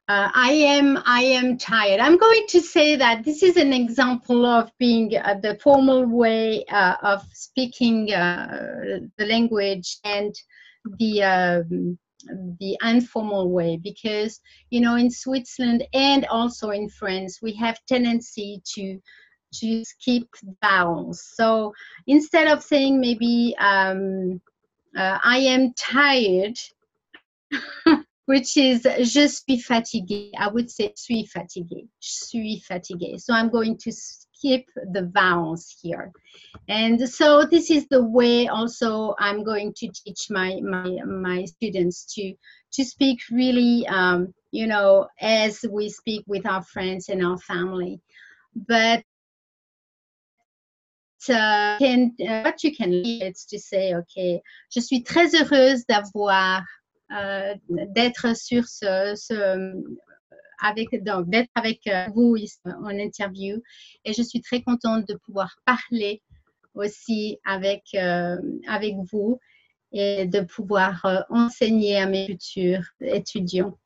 uh, 0.07 0.29
I 0.35 0.51
am 0.51 1.01
I 1.03 1.23
am 1.23 1.57
tired. 1.57 1.99
I'm 1.99 2.17
going 2.17 2.45
to 2.49 2.61
say 2.61 2.95
that 2.95 3.23
this 3.23 3.41
is 3.41 3.57
an 3.57 3.73
example 3.73 4.45
of 4.45 4.71
being 4.77 5.17
uh, 5.17 5.39
the 5.41 5.57
formal 5.63 6.05
way 6.05 6.63
uh, 6.65 6.97
of 7.01 7.25
speaking 7.33 8.13
uh, 8.13 8.99
the 9.17 9.25
language 9.25 9.97
and 10.03 10.35
the 10.99 11.23
um, 11.23 11.97
the 12.59 12.77
informal 12.83 13.49
way 13.51 13.77
because 13.77 14.39
you 14.69 14.81
know 14.81 14.95
in 14.95 15.09
Switzerland 15.11 15.85
and 15.93 16.25
also 16.27 16.69
in 16.69 16.89
France 16.89 17.39
we 17.41 17.53
have 17.53 17.79
tendency 17.87 18.61
to 18.73 18.99
to 19.53 19.85
skip 19.85 20.27
vowels. 20.61 21.23
So 21.35 21.73
instead 22.07 22.47
of 22.47 22.61
saying 22.61 22.99
maybe 22.99 23.55
um, 23.59 24.41
uh, 24.97 25.19
I 25.23 25.37
am 25.37 25.73
tired. 25.73 26.57
which 28.25 28.57
is 28.57 28.83
je 28.83 29.27
suis 29.27 29.57
fatigué. 29.57 30.31
I 30.37 30.47
would 30.47 30.69
say 30.69 30.91
suis 30.95 31.25
fatigué. 31.25 31.87
Suis 31.99 32.63
fatigué. 32.67 33.19
So 33.19 33.33
I'm 33.33 33.49
going 33.49 33.77
to 33.77 33.91
skip 34.45 34.65
the 34.91 35.09
vowels 35.13 35.75
here. 35.81 36.11
And 36.67 37.07
so 37.09 37.45
this 37.45 37.69
is 37.69 37.87
the 37.89 38.03
way 38.03 38.47
also 38.47 39.15
I'm 39.19 39.43
going 39.43 39.73
to 39.77 39.87
teach 39.87 40.27
my 40.29 40.59
my 40.61 40.97
my 41.05 41.45
students 41.45 42.13
to 42.15 42.33
to 42.73 42.83
speak 42.83 43.19
really 43.31 43.87
um, 43.87 44.33
you 44.51 44.67
know 44.67 45.07
as 45.19 45.65
we 45.69 45.89
speak 45.89 46.23
with 46.27 46.45
our 46.45 46.63
friends 46.63 47.09
and 47.09 47.25
our 47.25 47.37
family. 47.37 48.01
But 48.55 49.03
uh, 51.27 51.77
can, 51.79 52.13
uh, 52.21 52.41
what 52.43 52.63
you 52.63 52.75
can 52.75 52.93
it's 52.93 53.45
to 53.45 53.57
say 53.57 53.95
okay 53.95 54.41
je 54.69 54.79
suis 54.79 55.01
très 55.01 55.33
heureuse 55.33 55.83
d'avoir 55.85 56.63
euh, 57.11 57.55
d'être 57.69 58.37
sur 58.37 58.67
ce, 58.67 59.15
ce 59.15 59.73
avec 60.61 61.03
donc 61.03 61.29
d'être 61.29 61.49
avec 61.55 61.87
euh, 61.87 62.05
vous 62.13 62.37
en 62.65 62.89
interview 62.89 63.61
et 64.03 64.13
je 64.13 64.21
suis 64.21 64.41
très 64.41 64.61
contente 64.61 65.07
de 65.07 65.15
pouvoir 65.25 65.55
parler 65.65 66.21
aussi 66.73 67.39
avec 67.45 67.83
euh, 67.95 68.37
avec 68.67 68.95
vous 69.11 69.39
et 69.91 70.25
de 70.25 70.41
pouvoir 70.41 71.05
euh, 71.05 71.21
enseigner 71.29 71.97
à 71.97 72.05
mes 72.05 72.27
futurs 72.27 72.83
étudiants. 73.01 73.77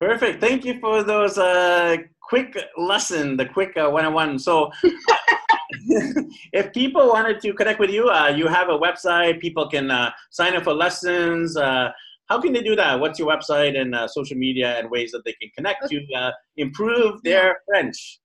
Perfect. 0.00 0.40
Thank 0.40 0.64
you 0.64 0.80
for 0.80 1.04
those 1.04 1.36
uh, 1.38 1.98
quick 2.20 2.56
lesson, 2.76 3.36
the 3.36 3.44
quick 3.44 3.76
uh, 3.76 3.88
one-on-one. 3.90 4.38
So 4.38 4.70
if 6.52 6.72
people 6.72 7.08
wanted 7.08 7.40
to 7.40 7.52
connect 7.52 7.80
with 7.80 7.90
you, 7.90 8.08
uh, 8.08 8.28
you 8.28 8.46
have 8.46 8.68
a 8.68 8.78
website. 8.78 9.40
People 9.40 9.68
can 9.68 9.90
uh, 9.90 10.10
sign 10.30 10.54
up 10.54 10.64
for 10.64 10.72
lessons. 10.72 11.56
Uh, 11.56 11.90
how 12.26 12.40
can 12.40 12.52
they 12.52 12.62
do 12.62 12.76
that? 12.76 13.00
What's 13.00 13.18
your 13.18 13.28
website 13.28 13.76
and 13.76 13.94
uh, 13.94 14.06
social 14.06 14.36
media 14.36 14.78
and 14.78 14.88
ways 14.88 15.10
that 15.12 15.24
they 15.24 15.32
can 15.32 15.50
connect 15.56 15.84
okay. 15.84 16.06
to 16.06 16.14
uh, 16.14 16.30
improve 16.56 17.22
their 17.24 17.58
French? 17.66 18.20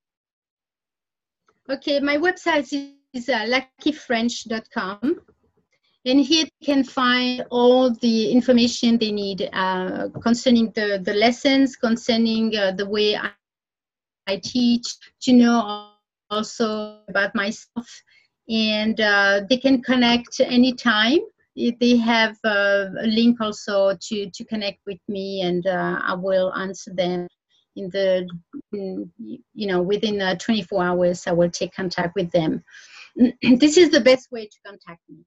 Okay, 1.70 2.00
my 2.00 2.18
website 2.18 2.72
is 3.14 3.30
uh, 3.30 3.48
luckyfrench.com. 3.48 5.22
And 6.08 6.20
here 6.22 6.46
they 6.46 6.66
can 6.66 6.84
find 6.84 7.46
all 7.50 7.90
the 7.90 8.32
information 8.32 9.00
they 9.00 9.12
need 9.12 9.50
uh, 9.54 10.10
concerning 10.22 10.72
the, 10.76 11.02
the 11.04 11.16
lessons, 11.16 11.76
concerning 11.76 12.52
the 12.52 12.86
way 12.88 13.16
I, 13.16 13.32
I 14.28 14.38
teach, 14.38 14.86
to 15.22 15.34
know 15.34 15.95
also 16.36 17.00
about 17.08 17.34
myself. 17.34 17.88
And 18.50 19.00
uh, 19.00 19.42
they 19.50 19.58
can 19.58 19.82
connect 19.82 20.40
anytime. 20.40 21.20
They 21.56 21.96
have 21.98 22.38
uh, 22.44 22.88
a 23.02 23.08
link 23.08 23.40
also 23.42 23.98
to 24.00 24.30
to 24.30 24.46
connect 24.46 24.80
with 24.86 25.00
me 25.08 25.42
and 25.42 25.66
uh, 25.66 26.00
i 26.04 26.14
will 26.14 26.54
answer 26.54 26.92
them 26.94 27.28
in 27.78 27.90
the 27.92 28.28
in, 28.74 29.10
you 29.54 29.68
know 29.68 29.82
within 29.82 30.22
uh, 30.22 30.36
24 30.36 30.84
hours 30.84 31.28
i 31.28 31.32
will 31.32 31.50
take 31.50 31.74
contact 31.74 32.14
with 32.16 32.30
them. 32.32 32.62
This 33.42 33.78
is 33.78 33.90
the 33.90 34.02
best 34.02 34.30
way 34.34 34.48
to 34.48 34.58
contact 34.66 35.00
me 35.10 35.24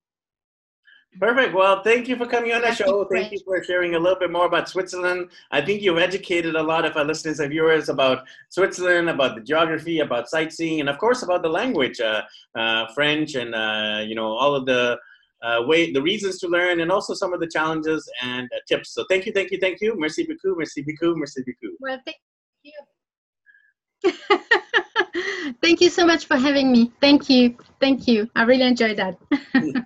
Perfect. 1.18 1.54
Well, 1.54 1.82
thank 1.82 2.06
you 2.06 2.16
for 2.16 2.26
coming 2.26 2.52
on 2.52 2.62
the 2.62 2.72
show. 2.72 3.04
Thank 3.10 3.32
you 3.32 3.38
for 3.44 3.62
sharing 3.64 3.94
a 3.94 3.98
little 3.98 4.18
bit 4.18 4.30
more 4.30 4.46
about 4.46 4.68
Switzerland. 4.68 5.30
I 5.50 5.60
think 5.60 5.82
you've 5.82 5.98
educated 5.98 6.54
a 6.54 6.62
lot 6.62 6.84
of 6.84 6.96
our 6.96 7.04
listeners 7.04 7.40
and 7.40 7.50
viewers 7.50 7.88
about 7.88 8.26
Switzerland, 8.50 9.08
about 9.08 9.34
the 9.34 9.40
geography, 9.40 10.00
about 10.00 10.28
sightseeing, 10.28 10.80
and 10.80 10.88
of 10.88 10.98
course 10.98 11.22
about 11.22 11.42
the 11.42 11.48
language, 11.48 12.00
uh, 12.00 12.22
uh, 12.56 12.86
French, 12.94 13.34
and 13.34 13.54
uh, 13.54 14.04
you 14.06 14.14
know 14.14 14.26
all 14.26 14.54
of 14.54 14.66
the 14.66 14.98
uh, 15.42 15.62
way, 15.66 15.92
the 15.92 16.02
reasons 16.02 16.38
to 16.40 16.48
learn, 16.48 16.80
and 16.80 16.92
also 16.92 17.14
some 17.14 17.32
of 17.32 17.40
the 17.40 17.48
challenges 17.48 18.08
and 18.22 18.48
uh, 18.54 18.58
tips. 18.68 18.90
So 18.92 19.04
thank 19.08 19.26
you, 19.26 19.32
thank 19.32 19.50
you, 19.50 19.58
thank 19.58 19.80
you. 19.80 19.98
Merci 19.98 20.24
beaucoup, 20.24 20.56
merci 20.56 20.82
beaucoup, 20.82 21.16
merci 21.16 21.42
beaucoup. 21.42 21.74
Well, 21.80 21.98
thank 22.04 22.18
you. 22.62 22.74
thank 25.62 25.80
you 25.80 25.88
so 25.88 26.06
much 26.06 26.26
for 26.26 26.36
having 26.36 26.70
me. 26.70 26.92
Thank 27.00 27.28
you, 27.28 27.56
thank 27.80 28.06
you. 28.06 28.28
I 28.36 28.42
really 28.42 28.66
enjoyed 28.66 28.98
that. 28.98 29.18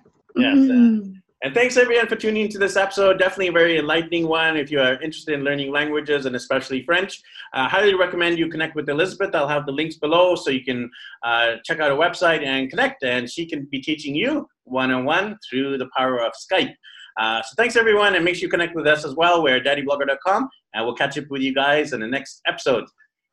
yes. 0.35 0.57
Uh, 0.57 1.13
and 1.43 1.53
thanks 1.53 1.75
everyone 1.75 2.07
for 2.07 2.15
tuning 2.15 2.45
into 2.45 2.57
this 2.57 2.77
episode. 2.77 3.19
Definitely 3.19 3.49
a 3.49 3.51
very 3.51 3.77
enlightening 3.77 4.29
one. 4.29 4.55
If 4.55 4.71
you 4.71 4.79
are 4.79 4.93
interested 5.01 5.33
in 5.33 5.43
learning 5.43 5.73
languages 5.73 6.25
and 6.25 6.37
especially 6.37 6.85
French, 6.85 7.21
I 7.53 7.65
uh, 7.65 7.67
highly 7.67 7.95
recommend 7.95 8.39
you 8.39 8.47
connect 8.47 8.75
with 8.75 8.87
Elizabeth. 8.87 9.35
I'll 9.35 9.49
have 9.49 9.65
the 9.65 9.73
links 9.73 9.97
below 9.97 10.35
so 10.35 10.51
you 10.51 10.63
can 10.63 10.89
uh, 11.21 11.55
check 11.65 11.81
out 11.81 11.91
her 11.91 11.97
website 11.97 12.45
and 12.45 12.69
connect. 12.69 13.03
And 13.03 13.29
she 13.29 13.45
can 13.45 13.67
be 13.69 13.81
teaching 13.81 14.15
you 14.15 14.47
one 14.63 14.89
on 14.91 15.03
one 15.03 15.37
through 15.49 15.77
the 15.79 15.89
power 15.97 16.21
of 16.21 16.31
Skype. 16.31 16.73
Uh, 17.19 17.41
so 17.41 17.53
thanks 17.57 17.75
everyone, 17.75 18.15
and 18.15 18.25
make 18.25 18.35
sure 18.35 18.43
you 18.43 18.49
connect 18.49 18.75
with 18.75 18.87
us 18.87 19.05
as 19.05 19.13
well. 19.13 19.43
We're 19.43 19.59
daddyblogger.com, 19.59 20.49
and 20.73 20.85
we'll 20.85 20.95
catch 20.95 21.17
up 21.17 21.25
with 21.29 21.41
you 21.41 21.53
guys 21.53 21.93
in 21.93 21.99
the 21.99 22.07
next 22.07 22.41
episode. 22.47 22.85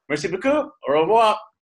Merci 0.08 0.28
beaucoup. 0.28 0.70
Au 0.88 0.92
revoir. 0.92 1.38